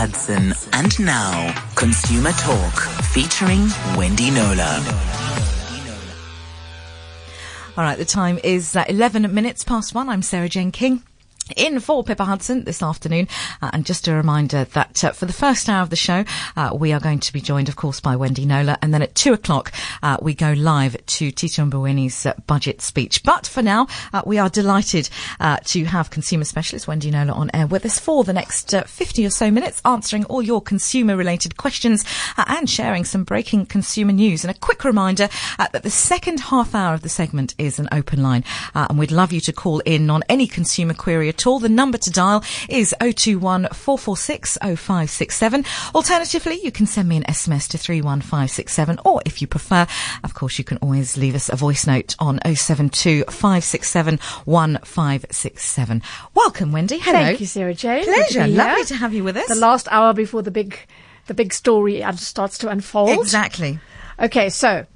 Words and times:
Hudson. 0.00 0.54
And 0.72 0.98
now, 0.98 1.52
Consumer 1.74 2.32
Talk 2.32 2.72
featuring 3.12 3.68
Wendy 3.98 4.30
Knowler. 4.30 4.80
All 7.76 7.84
right, 7.84 7.98
the 7.98 8.06
time 8.06 8.38
is 8.42 8.76
uh, 8.76 8.84
11 8.88 9.34
minutes 9.34 9.62
past 9.62 9.94
one. 9.94 10.08
I'm 10.08 10.22
Sarah 10.22 10.48
Jane 10.48 10.72
King 10.72 11.02
in 11.56 11.80
for 11.80 12.04
Pippa 12.04 12.24
Hudson 12.24 12.64
this 12.64 12.82
afternoon. 12.82 13.28
Uh, 13.62 13.70
and 13.72 13.86
just 13.86 14.08
a 14.08 14.14
reminder 14.14 14.64
that 14.64 15.04
uh, 15.04 15.12
for 15.12 15.26
the 15.26 15.32
first 15.32 15.68
hour 15.68 15.82
of 15.82 15.90
the 15.90 15.96
show, 15.96 16.24
uh, 16.56 16.70
we 16.74 16.92
are 16.92 17.00
going 17.00 17.20
to 17.20 17.32
be 17.32 17.40
joined, 17.40 17.68
of 17.68 17.76
course, 17.76 18.00
by 18.00 18.16
Wendy 18.16 18.44
Knowler. 18.44 18.76
And 18.82 18.92
then 18.92 19.02
at 19.02 19.14
two 19.14 19.32
o'clock, 19.32 19.72
uh, 20.02 20.16
we 20.20 20.34
go 20.34 20.52
live 20.52 20.96
to 21.06 21.30
Tito 21.30 21.64
Mboweni's 21.64 22.26
uh, 22.26 22.34
budget 22.46 22.80
speech. 22.80 23.22
But 23.22 23.46
for 23.46 23.62
now, 23.62 23.86
uh, 24.12 24.22
we 24.24 24.38
are 24.38 24.48
delighted 24.48 25.08
to 25.64 25.84
have 25.84 26.10
consumer 26.10 26.44
specialist 26.44 26.88
Wendy 26.88 27.10
Knowler 27.10 27.32
on 27.32 27.50
air 27.54 27.66
with 27.66 27.84
us 27.84 27.98
for 27.98 28.24
the 28.24 28.32
next 28.32 28.74
50 28.74 29.26
or 29.26 29.30
so 29.30 29.50
minutes, 29.50 29.80
answering 29.84 30.24
all 30.26 30.42
your 30.42 30.60
consumer 30.60 31.16
related 31.16 31.56
questions 31.56 32.04
and 32.36 32.68
sharing 32.68 33.04
some 33.04 33.24
breaking 33.24 33.66
consumer 33.66 34.12
news. 34.12 34.44
And 34.44 34.50
a 34.50 34.58
quick 34.58 34.84
reminder 34.84 35.28
that 35.58 35.82
the 35.82 35.90
second 35.90 36.40
half 36.40 36.74
hour 36.74 36.94
of 36.94 37.02
the 37.02 37.08
segment 37.08 37.54
is 37.58 37.78
an 37.78 37.88
open 37.92 38.22
line. 38.22 38.44
and 38.74 38.98
we'd 38.98 39.12
love 39.12 39.32
you 39.32 39.40
to 39.40 39.52
call 39.52 39.80
in 39.80 40.10
on 40.10 40.22
any 40.28 40.46
consumer 40.46 40.94
query 40.94 41.28
at 41.28 41.39
all. 41.46 41.58
The 41.58 41.68
number 41.68 41.98
to 41.98 42.10
dial 42.10 42.44
is 42.68 42.94
021 43.00 43.68
446 43.72 44.58
0567. 44.60 45.64
Alternatively, 45.94 46.60
you 46.62 46.72
can 46.72 46.86
send 46.86 47.08
me 47.08 47.16
an 47.16 47.24
SMS 47.24 47.68
to 47.68 47.78
31567 47.78 48.98
or 49.04 49.22
if 49.24 49.40
you 49.40 49.46
prefer, 49.46 49.86
of 50.24 50.34
course, 50.34 50.58
you 50.58 50.64
can 50.64 50.78
always 50.78 51.16
leave 51.16 51.34
us 51.34 51.48
a 51.48 51.56
voice 51.56 51.86
note 51.86 52.16
on 52.18 52.40
072 52.44 53.24
567 53.24 54.18
1567. 54.44 56.02
Welcome, 56.34 56.72
Wendy. 56.72 56.98
Hello. 56.98 57.18
Thank 57.18 57.40
you, 57.40 57.46
Sarah 57.46 57.74
Jane. 57.74 58.04
Pleasure. 58.04 58.46
Lovely 58.46 58.84
to 58.84 58.96
have 58.96 59.14
you 59.14 59.24
with 59.24 59.36
us. 59.36 59.48
The 59.48 59.54
last 59.54 59.88
hour 59.90 60.12
before 60.12 60.42
the 60.42 60.50
big, 60.50 60.78
the 61.26 61.34
big 61.34 61.52
story 61.52 62.02
uh, 62.02 62.12
starts 62.12 62.58
to 62.58 62.68
unfold. 62.68 63.10
Exactly. 63.10 63.78
Okay, 64.18 64.50
so 64.50 64.86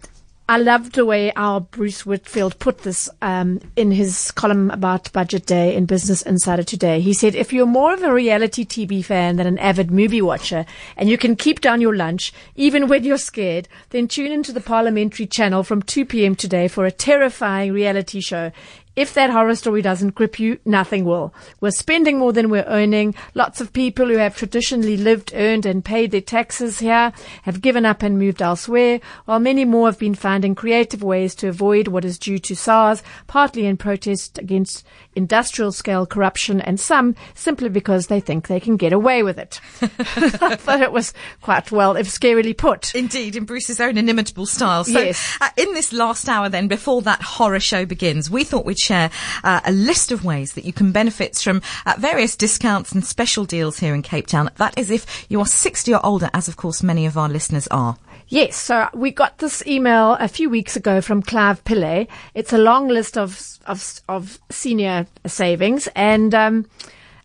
I 0.47 0.59
loved 0.59 0.95
the 0.95 1.07
way 1.07 1.33
our 1.37 1.59
Bruce 1.59 2.05
Whitfield 2.05 2.59
put 2.59 2.81
this 2.81 3.09
um, 3.23 3.61
in 3.77 3.91
his 3.91 4.31
column 4.31 4.71
about 4.71 5.11
Budget 5.11 5.47
Day 5.47 5.75
in 5.75 5.87
Business 5.87 6.21
Insider 6.21 6.63
today. 6.63 7.01
He 7.01 7.15
said, 7.15 7.35
if 7.35 7.51
you're 7.51 7.65
more 7.65 7.95
of 7.95 8.03
a 8.03 8.13
reality 8.13 8.67
TV 8.67 9.03
fan 9.03 9.37
than 9.37 9.47
an 9.47 9.59
avid 9.59 9.91
movie 9.91 10.21
watcher, 10.21 10.67
and 10.99 11.09
you 11.09 11.17
can 11.17 11.35
keep 11.35 11.63
down 11.63 11.81
your 11.81 11.97
lunch 11.97 12.31
even 12.57 12.89
when 12.89 13.05
you're 13.05 13.17
scared, 13.17 13.69
then 13.89 14.07
tune 14.07 14.33
into 14.33 14.53
the 14.53 14.61
Parliamentary 14.61 15.27
channel 15.27 15.63
from 15.63 15.81
2 15.81 16.05
p.m. 16.05 16.37
today 16.37 16.69
for 16.69 16.85
a 16.85 16.93
terrifying 16.93 17.73
reality 17.73 18.21
show. 18.21 18.53
If 18.97 19.15
that 19.15 19.31
horror 19.31 19.57
story 19.57 19.83
doesn't 19.83 20.15
grip 20.15 20.39
you, 20.39 20.59
nothing 20.65 21.05
will. 21.05 21.35
We're 21.61 21.73
spending 21.73 22.19
more 22.19 22.33
than 22.33 22.49
we're 22.49 22.65
earning. 22.65 23.15
Lots 23.35 23.61
of 23.61 23.73
people 23.73 24.07
who 24.07 24.19
have 24.19 24.37
traditionally 24.37 24.97
lived, 24.97 25.33
earned 25.35 25.67
and 25.67 25.85
paid 25.85 26.13
their 26.13 26.21
taxes 26.21 26.79
here 26.79 27.13
have 27.43 27.61
given 27.61 27.85
up 27.85 28.03
and 28.03 28.19
moved 28.19 28.41
elsewhere, 28.41 29.01
while 29.25 29.41
many 29.41 29.65
more 29.65 29.89
have 29.89 29.99
been 29.99 30.15
finding 30.15 30.55
creative 30.55 31.03
ways 31.03 31.35
to 31.37 31.49
avoid 31.49 31.89
what 31.89 32.05
is 32.05 32.19
due 32.19 32.39
to 32.39 32.55
SARS, 32.55 33.03
partly 33.27 33.67
in 33.67 33.77
protest 33.77 34.39
against 34.39 34.85
industrial 35.17 35.73
scale 35.73 36.07
corruption 36.07 36.61
and 36.61 36.79
some 36.79 37.15
simply 37.35 37.69
because 37.69 38.07
they 38.07 38.21
think 38.21 38.47
they 38.47 38.61
can 38.61 38.77
get 38.77 38.93
away 38.93 39.23
with 39.23 39.39
it. 39.39 39.61
I 39.83 40.57
thought 40.57 40.83
it 40.83 40.93
was 40.93 41.13
quite 41.41 41.73
well, 41.73 41.97
if 41.97 42.09
scarily 42.09 42.57
put. 42.57 42.95
Indeed, 42.95 43.37
in 43.37 43.45
Bruce's 43.45 43.81
own 43.81 43.99
inimitable 43.99 44.47
style. 44.47 44.85
So, 44.85 44.99
yes. 45.01 45.39
Uh, 45.41 45.51
in 45.57 45.73
this 45.75 45.93
last 45.93 46.29
hour 46.29 46.49
then, 46.49 46.69
before 46.69 47.03
that 47.03 47.23
horror 47.23 47.61
show 47.61 47.85
begins, 47.87 48.31
we 48.31 48.45
thought 48.45 48.65
we'd 48.65 48.79
share 48.85 49.11
uh, 49.43 49.61
a 49.65 49.73
list 49.73 50.13
of 50.13 50.25
ways 50.25 50.53
that 50.53 50.65
you 50.65 50.73
can 50.73 50.93
benefit 50.93 51.37
from 51.37 51.63
uh, 51.87 51.95
various 51.99 52.37
discounts 52.37 52.93
and 52.93 53.05
special 53.05 53.45
deals 53.45 53.79
here 53.79 53.95
in 53.95 54.03
Cape 54.03 54.27
Town. 54.27 54.51
That 54.57 54.79
is 54.79 54.91
if 54.91 55.27
you 55.29 55.41
are 55.41 55.47
60 55.47 55.95
or 55.95 56.05
older, 56.05 56.31
as 56.33 56.49
of 56.49 56.57
course 56.57 56.83
many 56.83 57.07
of 57.07 57.17
our 57.17 57.29
listeners 57.29 57.67
are. 57.69 57.97
Yes, 58.29 58.57
so 58.57 58.89
we 58.95 59.11
got 59.11 59.39
this 59.39 59.65
email 59.67 60.17
a 60.19 60.29
few 60.29 60.49
weeks 60.49 60.77
ago 60.77 61.01
from 61.01 61.23
Clive 61.23 61.63
Pillay. 61.65 62.09
It's 62.35 62.53
a 62.53 62.59
long 62.59 62.89
list 62.89 63.19
of 63.19 63.59
of, 63.67 64.01
of 64.09 64.39
senior 64.51 65.07
savings, 65.27 65.89
and 65.95 66.35
um, 66.35 66.67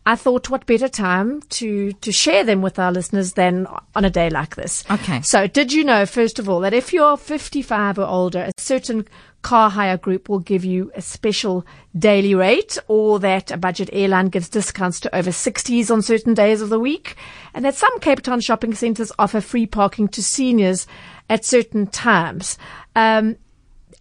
I 0.06 0.16
thought, 0.16 0.50
what 0.50 0.66
better 0.66 0.90
time 0.90 1.42
to 1.50 1.92
to 1.94 2.12
share 2.12 2.44
them 2.44 2.62
with 2.62 2.80
our 2.80 2.92
listeners 2.92 3.34
than 3.34 3.68
on 3.96 4.06
a 4.06 4.10
day 4.10 4.30
like 4.30 4.56
this? 4.56 4.84
Okay. 4.90 5.22
So, 5.22 5.48
did 5.48 5.72
you 5.72 5.84
know, 5.84 6.06
first 6.06 6.40
of 6.40 6.50
all, 6.50 6.62
that 6.62 6.74
if 6.74 6.92
you're 6.92 7.16
55 7.16 8.00
or 8.00 8.06
older, 8.06 8.40
a 8.40 8.52
certain 8.58 9.08
car 9.42 9.70
hire 9.70 9.98
group 9.98 10.28
will 10.28 10.40
give 10.40 10.66
you 10.66 10.92
a 10.96 11.02
special 11.02 11.66
daily 11.98 12.36
rate 12.36 12.78
or 12.88 13.20
that 13.20 13.52
a 13.52 13.58
budget 13.58 13.90
airline 13.94 14.28
gives 14.28 14.50
discounts 14.50 15.00
to 15.00 15.16
over 15.16 15.30
60s 15.30 15.90
on 15.90 16.02
certain 16.02 16.34
days 16.34 16.62
of 16.62 16.70
the 16.70 16.80
week 16.80 17.16
and 17.54 17.64
that 17.64 17.76
some 17.76 18.00
Cape 18.00 18.22
Town 18.22 18.42
shopping 18.42 18.74
centres 18.74 19.12
offer 19.18 19.42
free 19.42 19.66
parking 19.66 20.08
to 20.10 20.22
seniors 20.22 20.88
at 21.30 21.46
certain 21.46 21.88
times 21.88 22.58
um, 22.96 23.38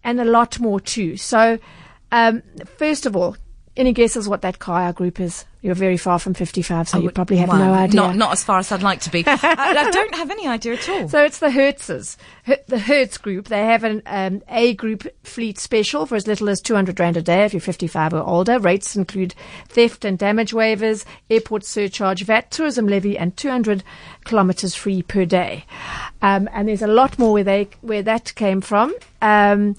and 0.03 0.19
a 0.19 0.25
lot 0.25 0.59
more 0.59 0.79
too. 0.79 1.15
So 1.15 1.57
um, 2.11 2.43
first 2.65 3.05
of 3.05 3.15
all, 3.15 3.37
any 3.79 3.93
guesses 3.93 4.27
what 4.27 4.41
that 4.41 4.59
car 4.59 4.81
hire 4.81 4.93
group 4.93 5.19
is? 5.21 5.45
You're 5.61 5.75
very 5.75 5.97
far 5.97 6.19
from 6.19 6.33
55, 6.33 6.87
so 6.87 6.99
you 6.99 7.11
probably 7.11 7.37
have 7.37 7.49
well, 7.49 7.57
no 7.57 7.73
idea. 7.73 7.95
Not, 7.95 8.15
not 8.15 8.31
as 8.31 8.43
far 8.43 8.59
as 8.59 8.71
I'd 8.71 8.83
like 8.83 9.01
to 9.01 9.09
be. 9.09 9.25
I, 9.25 9.33
I, 9.43 9.89
don't 9.91 10.15
have 10.15 10.31
any 10.31 10.47
idea 10.47 10.73
at 10.73 10.87
all. 10.87 11.09
So 11.09 11.23
it's 11.23 11.39
the 11.39 11.49
Hertzes, 11.49 12.15
the 12.67 12.79
Hertz 12.79 13.17
group. 13.17 13.47
They 13.47 13.65
have 13.65 13.83
an 13.83 14.01
um, 14.05 14.41
A 14.47 14.73
group 14.73 15.05
fleet 15.23 15.59
special 15.59 16.05
for 16.05 16.15
as 16.15 16.27
little 16.27 16.47
as 16.47 16.61
200 16.61 16.97
rand 16.99 17.17
a 17.17 17.21
day 17.21 17.43
if 17.43 17.53
you're 17.53 17.59
55 17.59 18.13
or 18.13 18.21
older. 18.21 18.57
Rates 18.59 18.95
include 18.95 19.33
theft 19.67 20.05
and 20.05 20.17
damage 20.17 20.53
waivers, 20.53 21.03
airport 21.29 21.65
surcharge, 21.65 22.23
VAT, 22.23 22.51
tourism 22.51 22.87
levy, 22.87 23.17
and 23.17 23.35
200 23.35 23.83
kilometers 24.23 24.75
free 24.75 25.01
per 25.01 25.25
day. 25.25 25.65
Um, 26.21 26.47
and 26.53 26.69
there's 26.69 26.81
a 26.81 26.87
lot 26.87 27.19
more 27.19 27.33
where 27.33 27.43
they 27.43 27.67
where 27.81 28.03
that 28.03 28.33
came 28.35 28.61
from. 28.61 28.93
Um, 29.21 29.75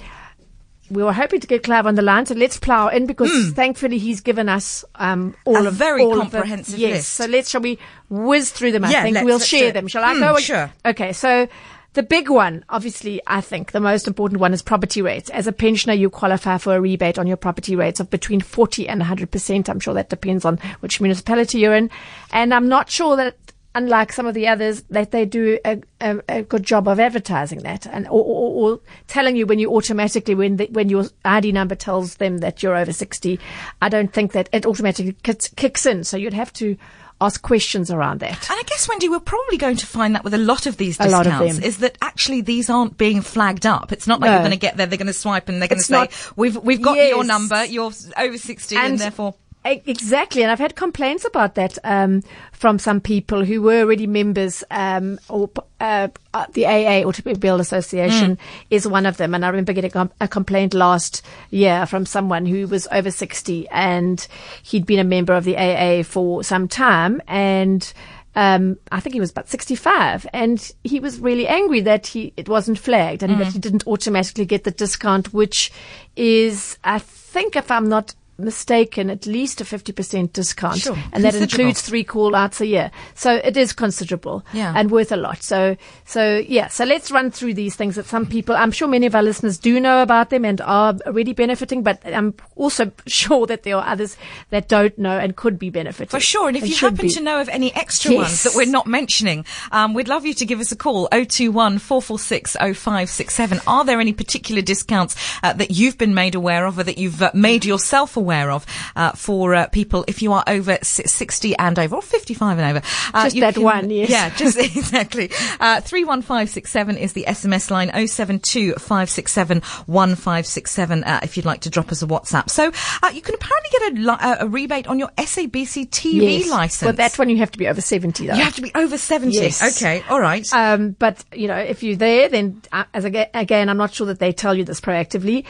we 0.90 1.02
were 1.02 1.12
hoping 1.12 1.40
to 1.40 1.46
get 1.46 1.62
Clive 1.62 1.86
on 1.86 1.94
the 1.94 2.02
line, 2.02 2.26
so 2.26 2.34
let's 2.34 2.58
plough 2.58 2.88
in 2.88 3.06
because 3.06 3.30
mm. 3.30 3.54
thankfully 3.54 3.98
he's 3.98 4.20
given 4.20 4.48
us 4.48 4.84
um, 4.96 5.34
all 5.44 5.64
a 5.64 5.68
of 5.68 5.74
very 5.74 6.02
all 6.02 6.16
comprehensive 6.16 6.74
of 6.74 6.80
the, 6.80 6.86
yes. 6.86 6.96
list. 6.96 7.10
So 7.10 7.26
let's 7.26 7.50
shall 7.50 7.60
we 7.60 7.78
whiz 8.08 8.50
through 8.50 8.72
them? 8.72 8.84
I 8.84 8.90
yeah, 8.90 9.02
think 9.02 9.18
we'll 9.22 9.38
share 9.38 9.72
them. 9.72 9.86
Shall 9.88 10.04
I 10.04 10.14
mm, 10.14 10.20
go? 10.20 10.38
Sure. 10.38 10.72
Okay, 10.84 11.12
so. 11.12 11.48
The 11.94 12.04
big 12.04 12.30
one, 12.30 12.64
obviously, 12.68 13.20
I 13.26 13.40
think 13.40 13.72
the 13.72 13.80
most 13.80 14.06
important 14.06 14.40
one 14.40 14.54
is 14.54 14.62
property 14.62 15.02
rates. 15.02 15.28
As 15.30 15.48
a 15.48 15.52
pensioner, 15.52 15.92
you 15.92 16.08
qualify 16.08 16.56
for 16.58 16.76
a 16.76 16.80
rebate 16.80 17.18
on 17.18 17.26
your 17.26 17.36
property 17.36 17.74
rates 17.74 17.98
of 17.98 18.08
between 18.10 18.40
40 18.40 18.88
and 18.88 19.02
100%. 19.02 19.68
I'm 19.68 19.80
sure 19.80 19.94
that 19.94 20.08
depends 20.08 20.44
on 20.44 20.58
which 20.78 21.00
municipality 21.00 21.58
you're 21.58 21.74
in. 21.74 21.90
And 22.32 22.54
I'm 22.54 22.68
not 22.68 22.90
sure 22.90 23.16
that 23.16 23.34
unlike 23.74 24.12
some 24.12 24.26
of 24.26 24.34
the 24.34 24.48
others, 24.48 24.82
that 24.90 25.10
they 25.10 25.24
do 25.24 25.58
a, 25.64 25.80
a, 26.00 26.20
a 26.28 26.42
good 26.42 26.62
job 26.62 26.88
of 26.88 26.98
advertising 26.98 27.60
that 27.60 27.86
and 27.86 28.06
or, 28.06 28.24
or, 28.24 28.72
or, 28.72 28.80
telling 29.06 29.36
you 29.36 29.46
when 29.46 29.58
you 29.58 29.70
automatically 29.74 30.34
when 30.34 30.56
the, 30.56 30.66
when 30.72 30.88
your 30.88 31.04
ID 31.24 31.52
number 31.52 31.74
tells 31.74 32.16
them 32.16 32.38
that 32.38 32.62
you're 32.62 32.76
over 32.76 32.92
sixty. 32.92 33.38
I 33.80 33.88
don't 33.88 34.12
think 34.12 34.32
that 34.32 34.48
it 34.52 34.66
automatically 34.66 35.16
kicks, 35.22 35.48
kicks 35.48 35.86
in. 35.86 36.04
So 36.04 36.16
you'd 36.16 36.34
have 36.34 36.52
to 36.54 36.76
ask 37.20 37.42
questions 37.42 37.90
around 37.90 38.20
that. 38.20 38.50
And 38.50 38.58
I 38.58 38.62
guess, 38.62 38.88
Wendy, 38.88 39.08
we're 39.08 39.20
probably 39.20 39.58
going 39.58 39.76
to 39.76 39.86
find 39.86 40.14
that 40.14 40.24
with 40.24 40.34
a 40.34 40.38
lot 40.38 40.66
of 40.66 40.76
these 40.76 40.96
discounts, 40.96 41.58
of 41.58 41.64
is 41.64 41.78
that 41.78 41.98
actually 42.00 42.40
these 42.40 42.70
aren't 42.70 42.96
being 42.96 43.20
flagged 43.20 43.66
up. 43.66 43.92
It's 43.92 44.06
not 44.06 44.20
like 44.20 44.28
no. 44.28 44.34
you're 44.34 44.42
going 44.42 44.52
to 44.52 44.56
get 44.56 44.76
there, 44.76 44.86
they're 44.86 44.96
going 44.96 45.06
to 45.06 45.12
swipe 45.12 45.48
and 45.48 45.60
they're 45.60 45.68
going 45.68 45.80
to 45.80 45.84
say, 45.84 45.94
not, 45.94 46.32
we've, 46.36 46.56
we've 46.56 46.80
got 46.80 46.96
yes. 46.96 47.10
your 47.10 47.24
number, 47.24 47.64
you're 47.64 47.92
over 48.16 48.38
60 48.38 48.76
and, 48.76 48.86
and 48.86 48.98
therefore... 48.98 49.34
Exactly, 49.62 50.42
and 50.42 50.50
I've 50.50 50.58
had 50.58 50.74
complaints 50.74 51.26
about 51.26 51.54
that 51.56 51.76
um, 51.84 52.22
from 52.52 52.78
some 52.78 52.98
people 52.98 53.44
who 53.44 53.60
were 53.60 53.80
already 53.80 54.06
members, 54.06 54.64
um, 54.70 55.20
or 55.28 55.50
uh, 55.80 56.08
the 56.54 56.64
AA 56.64 57.06
Automobile 57.06 57.60
Association 57.60 58.36
mm. 58.36 58.38
is 58.70 58.88
one 58.88 59.04
of 59.04 59.18
them. 59.18 59.34
And 59.34 59.44
I 59.44 59.48
remember 59.48 59.74
getting 59.74 60.10
a 60.18 60.28
complaint 60.28 60.72
last 60.72 61.22
year 61.50 61.84
from 61.84 62.06
someone 62.06 62.46
who 62.46 62.66
was 62.68 62.88
over 62.90 63.10
sixty, 63.10 63.68
and 63.68 64.26
he'd 64.62 64.86
been 64.86 64.98
a 64.98 65.04
member 65.04 65.34
of 65.34 65.44
the 65.44 65.58
AA 65.58 66.04
for 66.04 66.42
some 66.42 66.66
time, 66.66 67.20
and 67.28 67.92
um, 68.34 68.78
I 68.90 69.00
think 69.00 69.14
he 69.14 69.20
was 69.20 69.32
about 69.32 69.48
65 69.48 70.24
and 70.32 70.70
he 70.84 71.00
was 71.00 71.18
really 71.18 71.48
angry 71.48 71.80
that 71.80 72.06
he, 72.06 72.32
it 72.36 72.48
wasn't 72.48 72.78
flagged 72.78 73.24
and 73.24 73.34
mm. 73.34 73.38
that 73.38 73.52
he 73.52 73.58
didn't 73.58 73.88
automatically 73.88 74.46
get 74.46 74.62
the 74.62 74.70
discount, 74.70 75.34
which 75.34 75.72
is, 76.14 76.78
I 76.84 77.00
think 77.00 77.56
if 77.56 77.72
I'm 77.72 77.88
not 77.88 78.14
mistaken, 78.44 79.10
at 79.10 79.26
least 79.26 79.60
a 79.60 79.64
50% 79.64 80.32
discount. 80.32 80.78
Sure. 80.78 80.96
And 81.12 81.24
that 81.24 81.34
includes 81.34 81.82
three 81.82 82.04
call 82.04 82.34
outs 82.34 82.60
a 82.60 82.66
year. 82.66 82.90
So 83.14 83.34
it 83.34 83.56
is 83.56 83.72
considerable 83.72 84.44
yeah. 84.52 84.72
and 84.76 84.90
worth 84.90 85.12
a 85.12 85.16
lot. 85.16 85.42
So, 85.42 85.76
so 86.04 86.38
yeah, 86.38 86.68
so 86.68 86.84
let's 86.84 87.10
run 87.10 87.30
through 87.30 87.54
these 87.54 87.76
things 87.76 87.96
that 87.96 88.06
some 88.06 88.26
people, 88.26 88.54
I'm 88.54 88.72
sure 88.72 88.88
many 88.88 89.06
of 89.06 89.14
our 89.14 89.22
listeners 89.22 89.58
do 89.58 89.78
know 89.80 90.02
about 90.02 90.30
them 90.30 90.44
and 90.44 90.60
are 90.60 90.96
already 91.06 91.32
benefiting, 91.32 91.82
but 91.82 92.00
I'm 92.04 92.34
also 92.56 92.90
sure 93.06 93.46
that 93.46 93.62
there 93.62 93.76
are 93.76 93.86
others 93.86 94.16
that 94.50 94.68
don't 94.68 94.96
know 94.98 95.18
and 95.18 95.36
could 95.36 95.58
be 95.58 95.70
benefiting. 95.70 96.08
For 96.08 96.20
sure. 96.20 96.48
And 96.48 96.56
if 96.56 96.68
you 96.68 96.76
happen 96.76 97.06
be. 97.06 97.12
to 97.12 97.20
know 97.20 97.40
of 97.40 97.48
any 97.48 97.74
extra 97.74 98.12
yes. 98.12 98.18
ones 98.18 98.42
that 98.44 98.52
we're 98.54 98.70
not 98.70 98.86
mentioning, 98.86 99.44
um, 99.72 99.94
we'd 99.94 100.08
love 100.08 100.24
you 100.24 100.34
to 100.34 100.46
give 100.46 100.60
us 100.60 100.72
a 100.72 100.76
call 100.76 101.08
021 101.08 101.78
446 101.78 102.56
0567. 102.56 103.60
Are 103.66 103.84
there 103.84 104.00
any 104.00 104.12
particular 104.12 104.62
discounts 104.62 105.16
uh, 105.42 105.52
that 105.54 105.70
you've 105.70 105.98
been 105.98 106.14
made 106.14 106.34
aware 106.34 106.66
of 106.66 106.78
or 106.78 106.84
that 106.84 106.98
you've 106.98 107.22
uh, 107.22 107.30
made 107.34 107.64
yourself 107.64 108.16
aware 108.16 108.29
aware 108.30 108.50
of 108.52 108.64
uh, 108.94 109.12
for 109.12 109.54
uh, 109.54 109.66
people 109.68 110.04
if 110.06 110.22
you 110.22 110.32
are 110.32 110.44
over 110.46 110.78
60 110.82 111.56
and 111.56 111.78
over 111.78 111.96
or 111.96 112.02
55 112.02 112.58
and 112.58 112.76
over. 112.76 112.86
Uh, 113.12 113.24
just 113.24 113.40
that 113.40 113.54
can, 113.54 113.62
one, 113.62 113.90
yes. 113.90 114.08
Yeah, 114.08 114.30
just 114.30 114.56
exactly. 114.76 115.30
Uh, 115.58 115.80
31567 115.80 116.96
is 116.96 117.12
the 117.12 117.24
SMS 117.26 117.70
line 117.70 117.90
072 118.06 118.74
567 118.74 119.60
1567 119.86 121.04
uh, 121.04 121.20
if 121.22 121.36
you'd 121.36 121.46
like 121.46 121.62
to 121.62 121.70
drop 121.70 121.90
us 121.90 122.02
a 122.02 122.06
WhatsApp. 122.06 122.48
So 122.50 122.70
uh, 123.02 123.10
you 123.12 123.20
can 123.20 123.34
apparently 123.34 123.70
get 123.72 124.08
a, 124.08 124.44
a, 124.44 124.48
rebate 124.48 124.86
on 124.86 124.98
your 124.98 125.08
SABC 125.18 125.90
TV 125.90 126.40
yes. 126.40 126.50
license. 126.50 126.88
But 126.88 126.96
that's 126.96 127.18
when 127.18 127.28
you 127.30 127.38
have 127.38 127.50
to 127.50 127.58
be 127.58 127.66
over 127.66 127.80
70 127.80 128.26
though. 128.26 128.34
You 128.34 128.42
have 128.42 128.54
to 128.54 128.62
be 128.62 128.70
over 128.74 128.96
70. 128.96 129.34
Yes. 129.34 129.76
Okay, 129.76 130.04
all 130.08 130.20
right. 130.20 130.46
Um, 130.52 130.92
but, 130.92 131.24
you 131.34 131.48
know, 131.48 131.58
if 131.58 131.82
you're 131.82 131.96
there, 131.96 132.28
then 132.28 132.62
uh, 132.70 132.84
as 132.94 133.04
again, 133.04 133.68
I'm 133.68 133.76
not 133.76 133.92
sure 133.92 134.06
that 134.06 134.20
they 134.20 134.32
tell 134.32 134.54
you 134.54 134.64
this 134.64 134.80
proactively. 134.80 135.44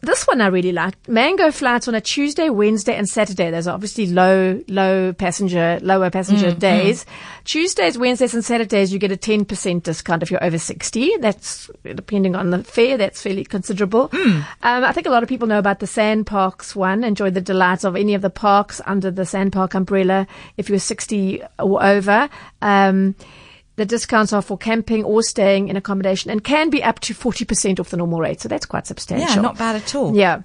This 0.00 0.28
one 0.28 0.40
I 0.40 0.46
really 0.46 0.70
like. 0.70 0.94
Mango 1.08 1.50
flights 1.50 1.88
on 1.88 1.94
a 1.96 2.00
Tuesday, 2.00 2.50
Wednesday, 2.50 2.94
and 2.94 3.08
Saturday. 3.08 3.50
Those 3.50 3.66
are 3.66 3.74
obviously 3.74 4.06
low, 4.06 4.62
low 4.68 5.12
passenger, 5.12 5.80
lower 5.82 6.08
passenger 6.08 6.52
mm, 6.52 6.58
days. 6.58 7.04
Mm. 7.04 7.44
Tuesdays, 7.44 7.98
Wednesdays, 7.98 8.32
and 8.32 8.44
Saturdays, 8.44 8.92
you 8.92 9.00
get 9.00 9.10
a 9.10 9.16
10% 9.16 9.82
discount 9.82 10.22
if 10.22 10.30
you're 10.30 10.44
over 10.44 10.56
60. 10.56 11.16
That's, 11.16 11.68
depending 11.82 12.36
on 12.36 12.50
the 12.50 12.62
fare, 12.62 12.96
that's 12.96 13.20
fairly 13.20 13.44
considerable. 13.44 14.08
Mm. 14.10 14.46
Um, 14.62 14.84
I 14.84 14.92
think 14.92 15.08
a 15.08 15.10
lot 15.10 15.24
of 15.24 15.28
people 15.28 15.48
know 15.48 15.58
about 15.58 15.80
the 15.80 15.86
SANParks 15.86 16.76
one. 16.76 17.02
Enjoy 17.02 17.30
the 17.30 17.40
delights 17.40 17.82
of 17.82 17.96
any 17.96 18.14
of 18.14 18.22
the 18.22 18.30
parks 18.30 18.80
under 18.86 19.10
the 19.10 19.22
SANPark 19.22 19.74
umbrella 19.74 20.28
if 20.56 20.68
you're 20.68 20.78
60 20.78 21.42
or 21.58 21.84
over. 21.84 22.28
Um, 22.62 23.16
the 23.78 23.86
discounts 23.86 24.32
are 24.32 24.42
for 24.42 24.58
camping 24.58 25.04
or 25.04 25.22
staying 25.22 25.68
in 25.68 25.76
accommodation 25.76 26.30
and 26.30 26.42
can 26.42 26.68
be 26.68 26.82
up 26.82 26.98
to 27.00 27.14
40% 27.14 27.78
off 27.78 27.90
the 27.90 27.96
normal 27.96 28.18
rate. 28.18 28.40
So 28.40 28.48
that's 28.48 28.66
quite 28.66 28.86
substantial. 28.86 29.36
Yeah, 29.36 29.40
not 29.40 29.56
bad 29.56 29.76
at 29.76 29.94
all. 29.94 30.14
Yeah. 30.14 30.42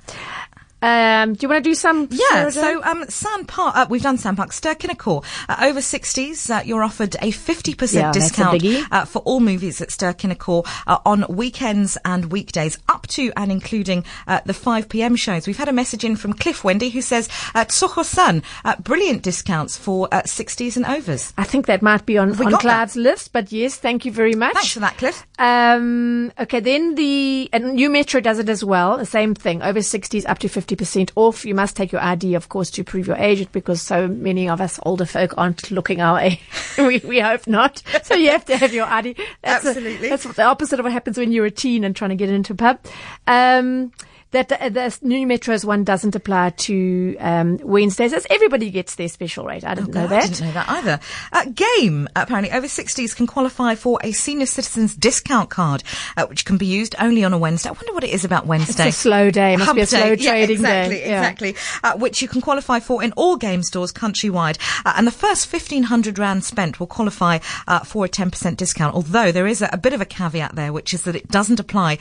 Um, 0.84 1.34
do 1.34 1.46
you 1.46 1.50
want 1.50 1.64
to 1.64 1.70
do 1.70 1.76
some? 1.76 2.10
Yeah. 2.12 2.50
So, 2.50 2.84
um, 2.84 3.06
SANPark, 3.06 3.72
uh, 3.74 3.86
we've 3.90 4.02
done 4.02 4.18
SANPark. 4.18 4.52
Ster-Kinekor, 4.52 5.24
uh, 5.48 5.56
over 5.62 5.80
60s, 5.80 6.50
uh, 6.50 6.62
you're 6.66 6.84
offered 6.84 7.16
a 7.16 7.32
50% 7.32 7.94
yeah, 7.94 8.12
discount 8.12 8.62
uh, 8.92 9.06
for 9.06 9.20
all 9.20 9.40
movies 9.40 9.80
at 9.80 9.92
Ster-Kinekor 9.92 10.68
uh, 10.86 11.00
on 11.06 11.26
weekends 11.30 11.98
and 12.04 12.34
weekdays, 12.34 12.78
up 12.90 13.08
to 13.08 13.32
and 13.38 13.50
including 13.50 14.04
uh, 14.28 14.42
the 14.46 14.54
5 14.54 14.90
p.m. 14.90 15.16
shows. 15.16 15.48
We've 15.48 15.58
had 15.58 15.70
a 15.70 15.74
message 15.74 16.04
in 16.04 16.18
from 16.18 16.34
Cliff 16.34 16.66
Wendy 16.66 16.90
who 16.90 17.02
says, 17.02 17.30
uh, 17.56 17.64
Tsogo 17.64 18.04
Sun, 18.04 18.44
uh, 18.66 18.76
brilliant 18.82 19.24
discounts 19.24 19.78
for 19.78 20.10
60s 20.10 20.76
and 20.76 20.86
overs. 20.86 21.32
I 21.38 21.46
think 21.46 21.68
that 21.68 21.82
might 21.82 22.06
be 22.06 22.18
on, 22.18 22.32
on 22.32 22.52
Cloud's 22.60 22.96
that? 22.96 23.00
list, 23.00 23.32
but 23.32 23.54
yes, 23.54 23.78
thank 23.78 24.04
you 24.04 24.12
very 24.12 24.36
much. 24.36 24.54
Thanks 24.56 24.74
for 24.74 24.82
that, 24.82 24.98
Cliff. 24.98 25.26
Um, 25.40 26.34
okay, 26.38 26.60
then 26.60 26.96
the, 26.96 27.50
and 27.54 27.76
Nu 27.76 27.90
Metro 27.90 28.20
does 28.20 28.40
it 28.40 28.50
as 28.50 28.66
well, 28.66 28.98
the 28.98 29.06
same 29.06 29.34
thing, 29.34 29.62
over 29.62 29.80
60s 29.80 30.28
up 30.28 30.40
to 30.40 30.50
50 30.50 30.73
50% 30.76 31.12
off. 31.16 31.46
You 31.46 31.56
must 31.56 31.76
take 31.76 31.92
your 31.92 32.02
ID, 32.02 32.36
of 32.36 32.50
course, 32.50 32.70
to 32.72 32.84
prove 32.84 33.08
your 33.08 33.18
age 33.18 33.52
because 33.52 33.82
so 33.82 34.08
many 34.08 34.50
of 34.50 34.62
us 34.62 34.80
older 34.84 35.06
folk 35.06 35.34
aren't 35.38 35.72
looking 35.72 36.02
our 36.02 36.20
age. 36.20 36.40
we, 36.78 37.00
we 37.00 37.20
hope 37.20 37.48
not. 37.48 37.82
So 38.04 38.16
you 38.16 38.30
have 38.32 38.46
to 38.46 38.58
have 38.58 38.74
your 38.74 38.86
ID. 38.86 39.16
That's 39.42 39.66
Absolutely. 39.66 40.08
A, 40.08 40.10
that's 40.10 40.24
the 40.24 40.44
opposite 40.44 40.80
of 40.80 40.84
what 40.84 40.94
happens 40.94 41.18
when 41.18 41.32
you're 41.32 41.46
a 41.46 41.52
teen 41.52 41.84
and 41.84 41.96
trying 41.96 42.10
to 42.10 42.16
get 42.16 42.30
into 42.30 42.54
a 42.54 42.56
pub. 42.56 42.80
Um, 43.28 43.92
that 44.34 44.52
uh, 44.52 44.70
the 44.70 44.98
Nu 45.02 45.26
Metro's 45.26 45.66
one 45.66 45.84
doesn't 45.84 46.16
apply 46.16 46.52
to 46.52 47.16
um, 47.20 47.58
Wednesdays, 47.64 48.14
as 48.14 48.28
everybody 48.30 48.70
gets 48.70 48.96
their 48.96 49.08
special 49.08 49.46
rate. 49.46 49.64
I 49.64 49.76
didn't 49.76 49.96
oh, 49.96 50.02
know 50.02 50.08
that. 50.08 50.24
I 50.24 50.28
didn't 50.28 50.46
know 50.46 50.52
that 50.52 50.70
either. 50.70 51.00
Uh, 51.32 51.46
game, 51.46 52.10
apparently, 52.16 52.52
over 52.52 52.68
60s 52.68 53.16
can 53.16 53.28
qualify 53.28 53.76
for 53.76 54.00
a 54.04 54.12
senior 54.12 54.46
citizens 54.46 54.96
discount 54.96 55.50
card, 55.50 55.84
uh, 56.18 56.26
which 56.26 56.46
can 56.46 56.58
be 56.58 56.66
used 56.66 56.96
only 57.00 57.24
on 57.24 57.32
a 57.32 57.38
Wednesday. 57.38 57.70
I 57.70 57.74
wonder 57.74 57.94
what 57.94 58.04
it 58.04 58.10
is 58.10 58.26
about 58.26 58.46
Wednesday. 58.46 58.90
It's 58.90 58.98
a 58.98 59.02
slow 59.02 59.32
day. 59.32 59.54
It 59.54 59.58
must 59.58 59.68
Hump 59.68 59.78
be 59.78 59.82
a 59.84 59.86
slow 59.86 60.16
day. 60.16 60.26
trading 60.26 60.62
yeah, 60.62 60.84
exactly, 60.84 60.96
day. 60.96 61.04
Exactly, 61.04 61.56
uh, 61.84 61.98
which 61.98 62.22
you 62.22 62.28
can 62.28 62.42
qualify 62.42 62.80
for 62.80 63.04
in 63.04 63.14
all 63.14 63.38
game 63.38 63.62
stores 63.62 63.94
countrywide. 63.94 64.58
Uh, 64.86 64.94
and 64.98 65.06
the 65.06 65.12
first 65.12 65.52
1500 65.52 66.18
Rand 66.18 66.44
spent 66.44 66.80
will 66.80 66.88
qualify 66.88 67.40
uh, 67.68 67.82
for 67.82 68.06
a 68.06 68.10
10% 68.10 68.58
discount, 68.58 68.96
although 68.96 69.32
there 69.32 69.48
is 69.48 69.62
a, 69.62 69.70
a, 69.72 69.78
bit 69.78 69.94
of 69.94 70.02
a 70.02 70.06
caveat 70.06 70.56
there, 70.56 70.74
which 70.74 70.94
is 70.94 71.04
that 71.04 71.16
it 71.16 71.28
doesn't 71.28 71.60
apply 71.60 71.98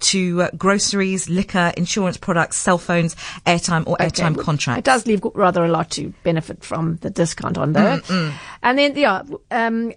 to 0.00 0.48
groceries, 0.56 1.28
liquor, 1.28 1.72
insurance 1.76 2.16
products, 2.16 2.56
cell 2.56 2.78
phones, 2.78 3.14
airtime 3.46 3.86
or 3.86 3.96
airtime 3.98 4.32
okay. 4.32 4.42
contracts. 4.42 4.78
It 4.78 4.84
does 4.84 5.06
leave 5.06 5.22
rather 5.34 5.64
a 5.64 5.68
lot 5.68 5.90
to 5.92 6.12
benefit 6.22 6.64
from 6.64 6.96
the 6.96 7.10
discount 7.10 7.58
on 7.58 7.72
there. 7.72 7.98
Mm, 7.98 8.30
mm. 8.30 8.34
And 8.62 8.78
then, 8.78 8.96
yeah, 8.96 9.22
um, 9.50 9.92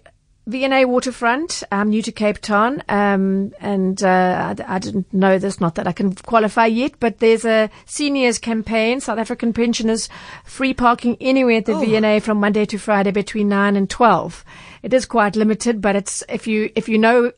V&A 0.48 0.86
Waterfront, 0.86 1.62
I'm 1.70 1.90
new 1.90 2.00
to 2.00 2.10
Cape 2.10 2.38
Town, 2.38 2.82
um, 2.88 3.52
and 3.60 4.02
uh, 4.02 4.54
I, 4.58 4.76
I, 4.76 4.78
didn't 4.78 5.12
know 5.12 5.38
this, 5.38 5.60
not 5.60 5.74
that 5.74 5.86
I 5.86 5.92
can 5.92 6.14
qualify 6.14 6.64
yet, 6.64 6.94
but 6.98 7.18
there's 7.18 7.44
a 7.44 7.68
seniors 7.84 8.38
campaign, 8.38 9.00
South 9.00 9.18
African 9.18 9.52
pensioners, 9.52 10.08
free 10.44 10.72
parking 10.72 11.18
anywhere 11.20 11.58
at 11.58 11.66
the 11.66 11.74
oh. 11.74 11.80
V&A 11.80 12.20
from 12.20 12.40
Monday 12.40 12.64
to 12.64 12.78
Friday 12.78 13.10
between 13.10 13.50
9 13.50 13.76
and 13.76 13.90
12. 13.90 14.42
It 14.82 14.94
is 14.94 15.04
quite 15.04 15.36
limited, 15.36 15.82
but 15.82 15.96
it's, 15.96 16.24
if 16.30 16.46
you, 16.46 16.70
if 16.74 16.88
you 16.88 16.96
know, 16.96 17.30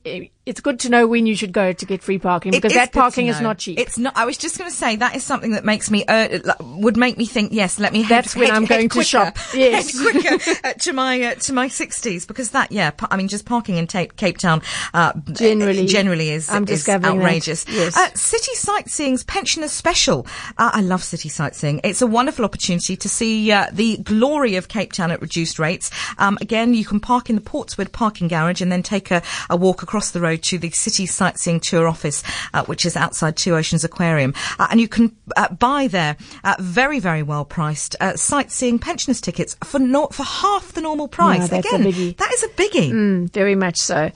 it's 0.51 0.61
good 0.61 0.81
to 0.81 0.89
know 0.89 1.07
when 1.07 1.27
you 1.27 1.37
should 1.37 1.53
go 1.53 1.73
to 1.73 1.87
get 1.87 2.03
free 2.03 2.19
parking 2.19 2.51
because 2.51 2.75
that 2.75 2.93
parking 2.93 3.29
is 3.29 3.41
not 3.41 3.59
cheap. 3.59 3.79
It's 3.79 3.97
not. 3.97 4.17
I 4.17 4.25
was 4.25 4.37
just 4.37 4.59
going 4.59 4.69
to 4.69 4.77
say 4.77 4.97
that 4.97 5.15
is 5.15 5.23
something 5.23 5.53
that 5.53 5.65
makes 5.65 5.93
me 5.93 6.05
uh, 6.05 6.41
would 6.61 6.97
make 6.97 7.17
me 7.17 7.25
think. 7.25 7.53
Yes, 7.53 7.79
let 7.79 7.93
me. 7.93 8.03
Head, 8.03 8.25
That's 8.25 8.35
when 8.35 8.47
head, 8.47 8.57
I'm 8.57 8.65
going 8.65 8.89
quicker, 8.89 9.03
to 9.03 9.09
shop. 9.09 9.39
Yes, 9.55 10.01
quicker 10.01 10.61
uh, 10.65 10.73
to 10.73 10.93
my 10.93 11.23
uh, 11.23 11.35
to 11.37 11.53
my 11.53 11.69
sixties 11.69 12.27
because 12.27 12.51
that. 12.51 12.73
Yeah, 12.73 12.91
I 13.01 13.17
mean, 13.17 13.29
just 13.29 13.47
parking 13.47 13.77
in 13.77 13.87
Cape, 13.87 14.17
Cape 14.17 14.39
Town 14.39 14.61
uh, 14.93 15.13
generally 15.31 15.87
generally 15.87 16.31
is 16.31 16.51
I'm 16.51 16.67
is 16.67 16.89
outrageous. 16.89 17.63
That. 17.63 17.73
Yes. 17.73 17.97
Uh, 17.97 18.13
city 18.15 18.57
sightseeing's 18.57 19.23
pensioners 19.23 19.71
special. 19.71 20.27
Uh, 20.59 20.73
I 20.75 20.81
love 20.81 21.05
city 21.05 21.29
sightseeing. 21.29 21.81
It's 21.85 22.03
a 22.03 22.09
wonderful 22.09 22.45
opportunity 22.45 22.97
to 22.97 23.09
see 23.09 23.51
the 23.51 23.99
glory 24.03 24.57
of 24.57 24.67
Cape 24.67 24.93
Town 24.93 25.13
at 25.13 25.23
reduced 25.23 25.61
rates. 25.61 25.93
Um, 26.19 26.39
again, 26.41 26.75
you 26.75 26.85
can 26.85 26.99
park 26.99 27.31
in 27.31 27.37
the 27.37 27.43
Portswood 27.43 27.93
parking 27.93 28.27
garage 28.27 28.61
and 28.61 28.73
then 28.73 28.83
take 28.83 29.13
a, 29.13 29.23
a 29.49 29.57
walk 29.57 29.85
across 29.85 30.11
the 30.11 30.21
road 30.21 30.40
to 30.41 30.59
the 30.59 30.71
city 30.71 31.07
sightseeing 31.07 31.61
tour 31.61 31.87
office, 31.87 32.23
uh, 32.55 32.65
which 32.65 32.85
is 32.85 32.97
outside 32.97 33.37
Two 33.37 33.55
Oceans 33.55 33.85
Aquarium. 33.85 34.35
Uh, 34.59 34.69
and 34.71 34.81
you 34.81 34.89
can 34.89 35.15
uh, 35.37 35.53
buy 35.55 35.87
there 35.87 36.17
very, 36.59 36.99
very 36.99 37.23
well 37.23 37.45
priced 37.45 37.97
uh, 38.01 38.17
sightseeing 38.17 38.79
pensioners 38.79 39.21
tickets 39.21 39.57
for 39.65 39.79
no- 39.79 40.09
for 40.09 40.25
half 40.25 40.73
the 40.73 40.81
normal 40.81 41.09
price. 41.09 41.51
Yeah, 41.51 41.59
Again, 41.59 41.83
that 42.19 42.33
is 42.33 42.43
a 42.43 42.49
biggie. 42.49 42.91
Mm, 42.91 43.33
very 43.33 43.55
much 43.55 43.77
so. 43.77 44.11